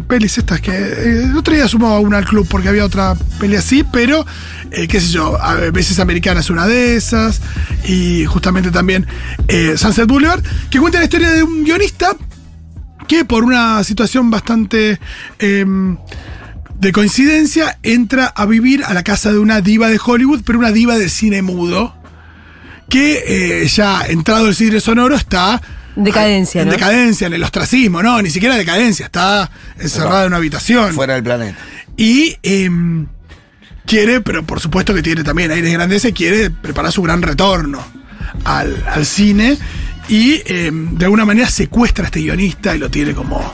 pelis 0.07 0.37
estas 0.37 0.61
que 0.61 0.71
eh, 0.71 1.23
el 1.23 1.37
otro 1.37 1.53
día 1.53 1.67
sumaba 1.67 1.99
una 1.99 2.17
al 2.17 2.25
club 2.25 2.47
porque 2.49 2.69
había 2.69 2.85
otra 2.85 3.15
peli 3.39 3.57
así, 3.57 3.83
pero 3.83 4.25
eh, 4.71 4.87
qué 4.87 5.01
sé 5.01 5.09
yo, 5.09 5.41
a 5.41 5.55
veces 5.55 5.99
americana 5.99 6.39
es 6.39 6.49
una 6.49 6.65
de 6.65 6.95
esas 6.95 7.41
y 7.85 8.25
justamente 8.25 8.71
también 8.71 9.05
eh, 9.49 9.77
Sunset 9.77 10.07
Boulevard, 10.07 10.41
que 10.69 10.79
cuenta 10.79 10.99
la 10.99 11.05
historia 11.05 11.31
de 11.31 11.43
un 11.43 11.65
guionista 11.65 12.15
que 13.07 13.25
por 13.25 13.43
una 13.43 13.83
situación 13.83 14.29
bastante 14.29 14.99
eh, 15.39 15.65
de 16.79 16.91
coincidencia 16.93 17.77
entra 17.83 18.27
a 18.27 18.45
vivir 18.45 18.83
a 18.85 18.93
la 18.93 19.03
casa 19.03 19.31
de 19.31 19.39
una 19.39 19.61
diva 19.61 19.89
de 19.89 19.99
Hollywood, 20.03 20.41
pero 20.45 20.59
una 20.59 20.71
diva 20.71 20.97
de 20.97 21.09
cine 21.09 21.41
mudo, 21.41 21.93
que 22.89 23.63
eh, 23.63 23.67
ya 23.67 24.05
entrado 24.07 24.47
el 24.47 24.55
cine 24.55 24.79
sonoro 24.79 25.15
está... 25.15 25.61
Decadencia, 25.95 26.61
En 26.61 26.67
¿no? 26.67 26.73
decadencia, 26.73 27.27
en 27.27 27.33
el 27.33 27.43
ostracismo, 27.43 28.01
no, 28.01 28.21
ni 28.21 28.29
siquiera 28.29 28.55
decadencia, 28.55 29.07
está 29.07 29.51
encerrada 29.77 30.21
en 30.21 30.27
una 30.27 30.37
habitación. 30.37 30.93
Fuera 30.93 31.15
del 31.15 31.23
planeta. 31.23 31.57
Y 31.97 32.37
em, 32.43 33.07
quiere, 33.85 34.21
pero 34.21 34.43
por 34.45 34.61
supuesto 34.61 34.93
que 34.93 35.01
tiene 35.01 35.23
también 35.25 35.51
aires 35.51 35.65
de 35.65 35.73
grandeza 35.73 36.07
y 36.07 36.13
quiere 36.13 36.49
preparar 36.49 36.93
su 36.93 37.01
gran 37.01 37.21
retorno 37.21 37.85
al, 38.45 38.81
al 38.87 39.05
cine. 39.05 39.57
Y 40.09 40.41
em, 40.45 40.95
de 40.97 41.05
alguna 41.05 41.23
manera 41.25 41.49
secuestra 41.49 42.03
a 42.03 42.07
este 42.07 42.19
guionista 42.21 42.75
y 42.75 42.79
lo 42.79 42.89
tiene 42.89 43.13
como. 43.13 43.53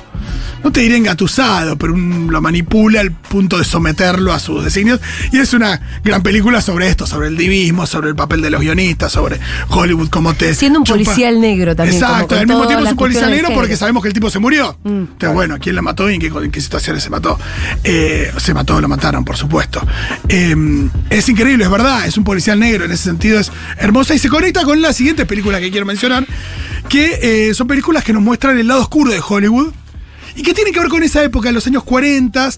No 0.64 0.72
te 0.72 0.80
diré 0.80 0.98
engatusado, 0.98 1.78
pero 1.78 1.94
un- 1.94 2.28
lo 2.32 2.42
manipula 2.42 3.00
al 3.02 3.12
punto 3.12 3.60
de 3.60 3.64
someterlo 3.64 4.34
a 4.34 4.40
sus 4.40 4.64
designios. 4.64 5.00
Y 5.32 5.38
es 5.38 5.54
una 5.54 5.80
gran 6.04 6.24
película 6.24 6.60
sobre 6.60 6.88
esto, 6.88 7.06
sobre 7.06 7.28
el 7.28 7.38
divismo, 7.38 7.86
sobre 7.86 8.10
el 8.10 8.16
papel 8.16 8.42
de 8.42 8.50
los 8.50 8.62
guionistas, 8.62 9.12
sobre 9.12 9.40
Hollywood 9.70 10.10
como 10.10 10.34
te. 10.34 10.56
Siendo 10.56 10.80
un 10.80 10.86
chupa- 10.86 11.04
policial 11.04 11.40
negro 11.40 11.76
también, 11.76 12.02
Exacto, 12.02 12.34
al 12.36 12.48
mismo 12.48 12.66
tiempo 12.66 12.84
es 12.86 12.92
un 12.94 12.98
policial 12.98 13.30
negro 13.30 13.50
porque 13.54 13.78
sabemos 13.78 14.02
que 14.02 14.08
el 14.08 14.14
tipo 14.16 14.32
se 14.32 14.40
murió. 14.40 14.76
Mm, 14.84 14.90
Entonces, 14.90 15.34
bueno, 15.34 15.58
¿quién 15.62 15.76
la 15.76 15.84
mató 15.84 16.10
y 16.10 16.16
en 16.16 16.22
qué, 16.22 16.28
en 16.28 16.50
qué 16.50 16.62
situaciones 16.62 17.04
se 17.04 17.12
mató? 17.12 17.38
Eh, 17.84 18.32
se 18.38 18.54
mató, 18.56 18.82
lo 18.82 18.88
mataron, 18.88 19.24
por 19.24 19.38
supuesto. 19.38 19.86
Eh, 20.30 20.56
es 21.12 21.30
increíble, 21.30 21.66
es 21.66 21.70
verdad, 21.70 22.08
es 22.08 22.18
un 22.18 22.24
policial 22.24 22.60
negro, 22.60 22.86
en 22.86 22.92
ese 22.92 23.04
sentido 23.04 23.40
es 23.40 23.52
hermosa 23.78 24.16
y 24.16 24.20
se 24.20 24.30
conecta 24.30 24.64
con 24.64 24.82
la 24.82 24.94
siguiente 24.94 25.28
película 25.28 25.60
que 25.60 25.70
quiero 25.70 25.86
mencionar, 25.86 26.26
que 26.90 27.50
eh, 27.50 27.54
son 27.54 27.68
películas 27.68 28.04
que 28.04 28.14
nos 28.14 28.22
muestran 28.22 28.58
el 28.58 28.68
lado 28.68 28.82
oscuro 28.82 29.12
de 29.12 29.22
Hollywood. 29.26 29.74
Y 30.38 30.44
que 30.44 30.54
tiene 30.54 30.74
que 30.74 30.80
ver 30.82 30.90
con 30.90 31.02
esa 31.02 31.24
época, 31.24 31.50
los 31.54 31.66
años 31.66 31.84
40, 31.84 32.50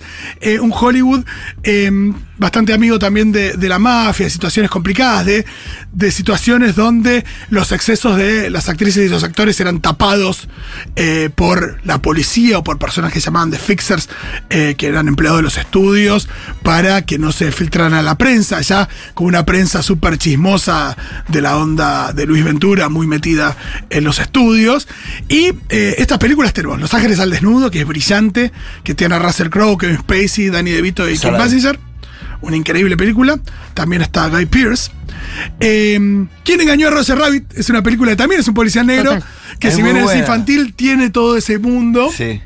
eh, 0.41 0.59
un 0.59 0.73
Hollywood 0.73 1.23
eh, 1.61 1.91
bastante 2.37 2.73
amigo 2.73 2.99
también 2.99 3.31
de, 3.31 3.53
de 3.53 3.69
la 3.69 3.79
mafia, 3.79 4.25
de 4.25 4.29
situaciones 4.29 4.69
complicadas, 4.69 5.25
de, 5.25 5.45
de 5.91 6.11
situaciones 6.11 6.75
donde 6.75 7.25
los 7.49 7.71
excesos 7.71 8.17
de 8.17 8.49
las 8.49 8.69
actrices 8.69 9.05
y 9.05 9.09
los 9.09 9.23
actores 9.23 9.59
eran 9.59 9.81
tapados 9.81 10.47
eh, 10.95 11.29
por 11.33 11.79
la 11.85 12.01
policía 12.01 12.59
o 12.59 12.63
por 12.63 12.77
personas 12.77 13.11
que 13.11 13.19
llamaban 13.19 13.49
de 13.49 13.57
fixers, 13.57 14.09
eh, 14.49 14.75
que 14.77 14.87
eran 14.87 15.07
empleados 15.07 15.39
de 15.39 15.43
los 15.43 15.57
estudios, 15.57 16.27
para 16.63 17.03
que 17.03 17.17
no 17.17 17.31
se 17.31 17.51
filtraran 17.51 17.93
a 17.93 18.01
la 18.01 18.17
prensa, 18.17 18.61
ya 18.61 18.87
con 19.13 19.27
una 19.27 19.45
prensa 19.45 19.81
súper 19.81 20.17
chismosa 20.17 20.95
de 21.27 21.41
la 21.41 21.57
onda 21.57 22.13
de 22.13 22.25
Luis 22.25 22.43
Ventura, 22.43 22.89
muy 22.89 23.07
metida 23.07 23.57
en 23.89 24.03
los 24.03 24.19
estudios. 24.19 24.87
Y 25.29 25.53
eh, 25.69 25.95
estas 25.97 26.17
películas 26.19 26.53
tenemos 26.53 26.79
Los 26.79 26.93
Ángeles 26.93 27.19
al 27.19 27.31
Desnudo, 27.31 27.71
que 27.71 27.81
es 27.81 27.87
brillante, 27.87 28.51
que 28.83 28.95
tiene 28.95 29.15
a 29.15 29.19
Russell 29.19 29.49
Crowe, 29.49 29.77
Kevin 29.77 29.99
Spacey, 29.99 30.49
Danny 30.49 30.71
DeVito 30.71 31.09
y 31.09 31.17
Kim. 31.17 31.31
Basinger. 31.31 31.86
Una 32.41 32.55
increíble 32.55 32.95
película. 32.97 33.39
También 33.73 34.01
está 34.01 34.27
Guy 34.29 34.45
Pearce. 34.45 34.91
Eh, 35.59 36.25
¿Quién 36.43 36.61
engañó 36.61 36.87
a 36.87 36.91
Roger 36.91 37.17
Rabbit? 37.17 37.53
Es 37.57 37.69
una 37.69 37.81
película 37.83 38.11
que 38.11 38.17
también 38.17 38.41
es 38.41 38.47
un 38.47 38.53
policía 38.53 38.83
negro, 38.83 39.15
Total. 39.15 39.23
que 39.59 39.67
Es 39.69 39.75
si 39.75 39.81
bien 39.81 39.97
es 39.97 40.15
infantil, 40.15 40.73
tiene 40.73 41.09
todo 41.09 41.37
ese 41.37 41.57
mundo. 41.59 42.09
Sí. 42.15 42.41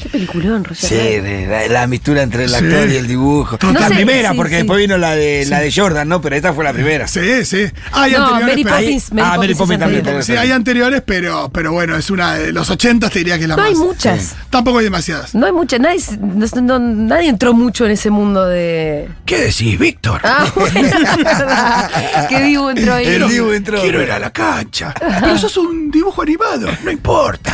Qué 0.00 0.08
peliculón, 0.08 0.64
Roger 0.64 0.88
Sí, 0.88 0.94
de- 0.96 1.46
la, 1.48 1.66
la 1.68 1.86
mistura 1.86 2.22
entre 2.22 2.44
el 2.44 2.50
Sí. 2.50 2.56
actor 2.56 2.88
y 2.88 2.96
el 2.96 3.06
dibujo. 3.08 3.58
La 3.60 3.72
No 3.72 3.88
sé, 3.88 3.94
primera, 3.94 4.30
sí, 4.30 4.36
porque 4.36 4.52
sí. 4.52 4.56
después 4.58 4.78
vino 4.78 4.96
la 4.96 5.16
de 5.16 5.44
la 5.46 5.58
de 5.60 5.72
Jordan, 5.72 6.08
¿no? 6.08 6.20
Pero 6.20 6.36
esta 6.36 6.52
fue 6.52 6.62
la 6.64 6.72
primera. 6.72 7.08
Sí, 7.08 7.44
sí. 7.44 7.66
Hay 7.92 8.12
No, 8.12 8.18
anteriores, 8.26 8.46
Mary 8.48 8.64
pero- 8.64 8.76
Poppins, 8.76 9.04
Ah, 9.20 9.34
Mary 9.36 9.54
Poppins 9.54 9.80
también. 9.80 10.22
Sí, 10.22 10.36
hay 10.36 10.50
anteriores, 10.52 11.02
pero, 11.04 11.50
pero 11.52 11.72
bueno, 11.72 11.96
es 11.96 12.10
una 12.10 12.34
de 12.34 12.52
los 12.52 12.70
80 12.70 13.10
te 13.10 13.18
diría 13.18 13.36
que 13.38 13.42
es 13.44 13.48
la 13.48 13.56
No 13.56 13.62
hay 13.64 13.74
más. 13.74 13.86
muchas. 13.86 14.36
Tampoco 14.50 14.78
hay 14.78 14.84
demasiadas. 14.84 15.34
No 15.34 15.46
hay 15.46 15.52
muchas, 15.52 15.80
nadie, 15.80 16.00
no- 16.20 16.62
no- 16.62 16.78
nadie 16.78 17.28
entró 17.28 17.52
mucho 17.52 17.84
en 17.84 17.90
ese 17.92 18.10
mundo 18.10 18.46
de. 18.46 19.08
¿Qué 19.26 19.38
decís, 19.38 19.78
Víctor? 19.78 20.20
Ah, 20.24 20.46
bueno. 20.54 20.88
Qué 22.28 22.42
vivo 22.42 22.70
entró 22.70 22.94
ahí. 22.94 23.06
El 23.06 23.28
Dibu 23.28 23.50
entró. 23.52 23.80
Quiero 23.80 24.02
ir 24.02 24.10
a 24.12 24.18
la 24.18 24.30
cancha. 24.30 24.94
Pero 25.20 25.36
sos 25.38 25.56
un 25.56 25.90
dibujo 25.90 26.22
animado, 26.22 26.68
no 26.84 26.90
importa. 26.90 27.52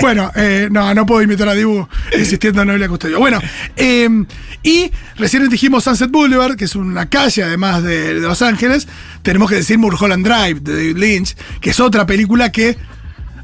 bueno, 0.00 0.30
eh, 0.34 0.68
no, 0.70 0.94
no 0.94 1.04
puedo 1.06 1.22
imitar 1.22 1.48
a 1.48 1.54
Dibu 1.54 1.73
insistiendo 2.16 2.62
en 2.62 2.68
Noelia 2.68 2.88
Custodio. 2.88 3.18
Bueno, 3.18 3.40
eh, 3.76 4.08
y 4.62 4.90
recién 5.16 5.48
dijimos 5.48 5.84
Sunset 5.84 6.10
Boulevard, 6.10 6.56
que 6.56 6.64
es 6.64 6.74
una 6.74 7.08
calle 7.08 7.42
además 7.42 7.82
de, 7.82 8.14
de 8.14 8.20
Los 8.20 8.42
Ángeles. 8.42 8.88
Tenemos 9.22 9.50
que 9.50 9.56
decir 9.56 9.78
Mulholland 9.78 10.26
Drive 10.26 10.60
de 10.60 10.72
David 10.76 10.96
Lynch, 10.96 11.36
que 11.60 11.70
es 11.70 11.80
otra 11.80 12.06
película 12.06 12.50
que. 12.50 12.76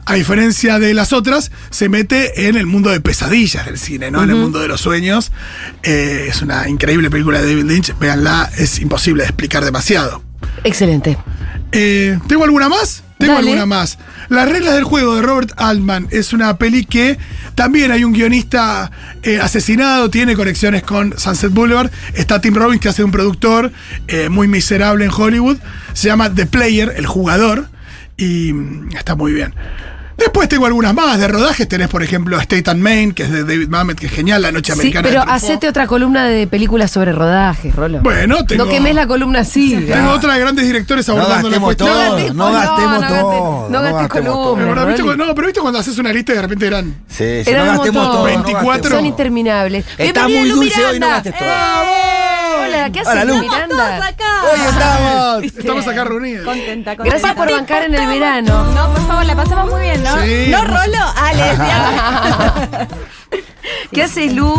A 0.06 0.14
diferencia 0.14 0.80
de 0.80 0.92
las 0.92 1.12
otras, 1.12 1.52
se 1.68 1.88
mete 1.88 2.48
en 2.48 2.56
el 2.56 2.66
mundo 2.66 2.90
de 2.90 3.00
pesadillas 3.00 3.66
del 3.66 3.78
cine, 3.78 4.10
¿no? 4.10 4.24
En 4.24 4.30
el 4.30 4.36
mundo 4.36 4.58
de 4.58 4.66
los 4.66 4.80
sueños. 4.80 5.30
Eh, 5.84 6.26
es 6.28 6.42
una 6.42 6.68
increíble 6.68 7.10
película 7.10 7.40
de 7.40 7.48
David 7.48 7.70
Lynch. 7.70 7.96
Véanla, 7.98 8.50
es 8.56 8.80
imposible 8.80 9.22
de 9.22 9.28
explicar 9.28 9.64
demasiado. 9.64 10.20
Excelente. 10.64 11.16
Eh, 11.70 12.18
¿Tengo 12.26 12.42
alguna 12.42 12.68
más? 12.68 13.04
Tengo 13.20 13.34
Dale. 13.34 13.50
alguna 13.50 13.66
más. 13.66 13.98
Las 14.30 14.48
reglas 14.48 14.74
del 14.74 14.84
juego 14.84 15.14
de 15.14 15.22
Robert 15.22 15.52
Altman 15.56 16.08
es 16.10 16.32
una 16.32 16.56
peli 16.56 16.86
que 16.86 17.18
también 17.54 17.92
hay 17.92 18.02
un 18.02 18.14
guionista 18.14 18.90
eh, 19.22 19.38
asesinado, 19.38 20.08
tiene 20.08 20.34
conexiones 20.34 20.82
con 20.82 21.16
Sunset 21.18 21.52
Boulevard. 21.52 21.90
Está 22.14 22.40
Tim 22.40 22.54
Robbins, 22.54 22.80
que 22.80 22.88
hace 22.88 23.04
un 23.04 23.10
productor 23.10 23.72
eh, 24.08 24.30
muy 24.30 24.48
miserable 24.48 25.04
en 25.04 25.10
Hollywood. 25.14 25.58
Se 25.92 26.08
llama 26.08 26.34
The 26.34 26.46
Player, 26.46 26.94
el 26.96 27.06
jugador, 27.06 27.68
y 28.16 28.54
mm, 28.54 28.96
está 28.96 29.14
muy 29.14 29.32
bien. 29.34 29.54
Después 30.20 30.48
tengo 30.48 30.66
algunas 30.66 30.94
más 30.94 31.18
de 31.18 31.26
rodajes. 31.28 31.66
Tenés, 31.66 31.88
por 31.88 32.02
ejemplo, 32.02 32.38
State 32.38 32.70
and 32.70 32.80
Main, 32.82 33.12
que 33.12 33.22
es 33.24 33.30
de 33.32 33.42
David 33.42 33.68
Mamet, 33.68 33.98
que 33.98 34.06
es 34.06 34.12
genial, 34.12 34.42
la 34.42 34.52
noche 34.52 34.72
Sí, 34.74 34.78
americana. 34.78 35.08
pero 35.08 35.20
de 35.20 35.26
Truffaut. 35.26 35.42
hacete 35.44 35.68
otra 35.68 35.86
columna 35.86 36.26
de 36.26 36.46
películas 36.46 36.90
sobre 36.90 37.12
rodajes, 37.12 37.74
Rolo. 37.74 38.00
Bueno, 38.02 38.44
tengo- 38.44 38.64
No 38.66 38.70
quemes 38.70 38.94
la 38.94 39.06
columna 39.06 39.40
así. 39.40 39.74
Tengo 39.88 40.10
otra 40.10 40.34
de 40.34 40.40
grandes 40.40 40.66
directores 40.66 41.08
No 41.08 41.14
abordando 41.14 41.48
la 41.48 41.56
gastemos 41.58 41.66
cuestión. 41.66 41.88
todo, 41.88 42.16
gastes- 42.18 42.34
no 42.34 42.46
no, 42.48 42.52
gastemos 42.52 43.00
no 43.00 43.08
todo. 43.08 43.68
no 43.70 43.82
gastes 43.82 44.00
gastemos 44.02 44.32
todo. 44.34 44.42
columna. 44.44 44.62
De 44.62 44.68
verdad, 44.68 44.86
¿viste 44.86 45.02
Rolly. 45.02 45.16
cu- 45.18 45.24
no, 45.26 45.34
pero 45.34 45.46
viste 45.48 45.60
cuando 45.60 45.78
haces 45.78 45.98
una 45.98 46.12
lista 46.12 46.32
y 46.32 46.36
de 46.36 46.42
repente 46.42 46.66
eran 46.66 46.84
Sí, 47.08 47.24
sí, 47.44 47.50
Eran 47.50 47.64
no 47.66 47.72
un 47.72 47.76
gastemos 47.78 48.02
montón. 48.02 48.12
todo. 48.12 48.18
no 48.20 48.24
24. 48.24 48.68
gastemos. 48.72 48.98
Son 48.98 49.06
interminables. 49.06 49.84
Está 49.98 50.28
muy 50.28 50.48
dulce 50.50 50.84
hoy, 50.86 51.00
no 51.00 51.08
gastes 51.08 51.34
todo. 51.38 51.48
¿Qué 52.92 53.00
haces, 53.00 53.26
Miranda? 53.26 54.10
Hoy 54.52 54.60
estamos. 54.68 55.44
Estamos 55.44 55.86
acá 55.88 56.04
reunidos. 56.04 56.44
Contenta, 56.44 56.96
contenta. 56.96 57.18
Gracias 57.18 57.34
por 57.34 57.50
bancar 57.52 57.82
en 57.84 57.94
el 57.94 58.06
verano. 58.06 58.64
No, 58.72 58.92
por 58.92 59.06
favor, 59.06 59.24
la 59.26 59.36
pasamos 59.36 59.70
muy 59.70 59.80
bien, 59.82 60.02
¿no? 60.02 60.16
Sí, 60.22 60.46
no. 60.48 60.62
Rolo, 60.64 61.04
Ale. 61.16 62.86
¿Qué 63.92 64.02
haces, 64.02 64.32
Lu? 64.34 64.54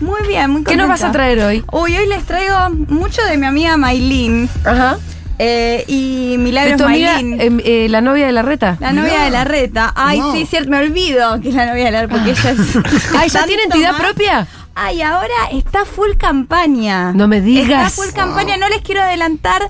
muy 0.00 0.20
bien, 0.26 0.50
muy 0.50 0.62
contenta. 0.62 0.70
¿Qué 0.70 0.76
nos 0.76 0.88
vas 0.88 1.02
a 1.04 1.12
traer 1.12 1.40
hoy? 1.40 1.64
Uy, 1.72 1.96
hoy 1.96 2.06
les 2.06 2.24
traigo 2.24 2.56
mucho 2.88 3.22
de 3.24 3.36
mi 3.36 3.46
amiga 3.46 3.76
Maylin 3.76 4.48
Ajá. 4.64 4.96
eh, 5.38 5.84
y 5.86 6.32
¿De 6.32 6.38
Milagros 6.38 6.76
tu 6.78 6.84
amiga, 6.84 7.14
Maylin. 7.14 7.40
em, 7.40 7.60
eh, 7.64 7.86
la 7.90 8.00
novia 8.00 8.26
de 8.26 8.32
la 8.32 8.42
reta? 8.42 8.76
La 8.80 8.92
novia 8.92 9.22
de 9.24 9.30
la 9.30 9.44
reta. 9.44 9.92
Ay, 9.94 10.20
Wow. 10.20 10.32
sí, 10.34 10.46
cierto, 10.46 10.70
me 10.70 10.78
olvido 10.78 11.40
que 11.40 11.48
es 11.50 11.54
la 11.54 11.66
novia 11.66 11.84
de 11.86 11.90
la 11.90 12.00
reta, 12.02 12.14
porque 12.14 12.30
ella 12.30 12.50
es. 12.50 13.14
Ay, 13.18 13.28
¿ya 13.32 13.44
tiene 13.44 13.64
entidad 13.64 13.92
más. 13.92 14.00
propia? 14.00 14.46
Ay, 14.82 15.02
ahora 15.02 15.34
está 15.52 15.84
full 15.84 16.12
campaña. 16.16 17.12
No 17.12 17.28
me 17.28 17.40
digas. 17.42 17.88
Está 17.92 18.02
full 18.02 18.14
campaña, 18.14 18.56
no 18.56 18.68
les 18.68 18.80
quiero 18.80 19.02
adelantar. 19.02 19.68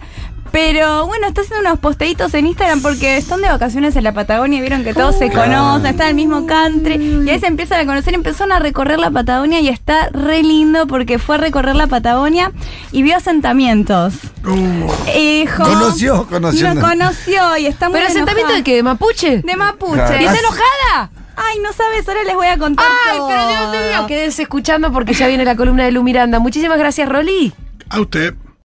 Pero 0.53 1.07
bueno, 1.07 1.29
está 1.29 1.43
haciendo 1.43 1.69
unos 1.69 1.79
posteitos 1.79 2.35
en 2.35 2.47
Instagram 2.49 2.83
porque 2.83 3.17
están 3.17 3.41
de 3.41 3.49
vacaciones 3.49 3.95
en 3.95 4.03
la 4.03 4.13
Patagonia 4.13 4.59
y 4.59 4.61
vieron 4.61 4.83
que 4.83 4.93
todos 4.95 5.17
se 5.17 5.31
conocen, 5.31 5.87
está 5.87 6.05
en 6.05 6.09
el 6.11 6.15
mismo 6.17 6.45
country. 6.45 7.23
Y 7.25 7.31
ahí 7.31 7.39
se 7.39 7.47
empiezan 7.47 7.81
a 7.81 7.87
conocer, 7.87 8.15
empezaron 8.15 8.51
a 8.51 8.59
recorrer 8.59 8.99
la 8.99 9.13
Patagonia 9.13 9.61
y 9.61 9.69
está 9.69 10.09
re 10.11 10.43
lindo 10.43 10.89
porque 10.89 11.21
fue 11.21 11.37
a 11.37 11.39
recorrer 11.39 11.77
la 11.77 11.87
Patagonia 11.87 12.51
y 12.91 13.03
vio 13.03 13.17
asentamientos. 13.17 14.15
Uh, 14.45 14.91
Y 15.17 15.41
dijo- 15.43 15.63
Conoció, 15.63 16.27
conoció. 16.27 16.75
Lo 16.75 16.81
conoció 16.81 17.57
y 17.57 17.67
está 17.67 17.89
muy 17.89 17.99
¿Pero 18.01 18.07
asentamiento 18.11 18.41
enojada. 18.53 18.57
de 18.57 18.65
qué? 18.65 18.75
¿De 18.77 18.83
Mapuche? 18.83 19.43
De 19.43 19.57
Mapuche. 19.57 20.21
¿Y 20.21 20.25
está 20.25 20.39
enojada? 20.41 21.11
Ay, 21.43 21.59
no 21.61 21.73
sabes, 21.73 22.07
ahora 22.09 22.25
les 22.25 22.35
voy 22.35 22.47
a 22.47 22.59
contar 22.59 22.87
Ay, 22.89 23.17
todo. 23.19 23.29
pero 23.29 23.49
Dios 23.49 23.71
mío, 23.71 24.07
quédense 24.07 24.43
escuchando 24.43 24.93
porque 24.93 25.15
ya 25.15 25.27
viene 25.27 25.45
la 25.45 25.57
columna 25.57 25.85
de 25.85 25.91
Lu 25.93 26.03
Miranda. 26.03 26.39
Muchísimas 26.39 26.79
gracias, 26.79 27.09
Rolly. 27.09 27.53
a 27.89 28.01
usted. 28.01 28.35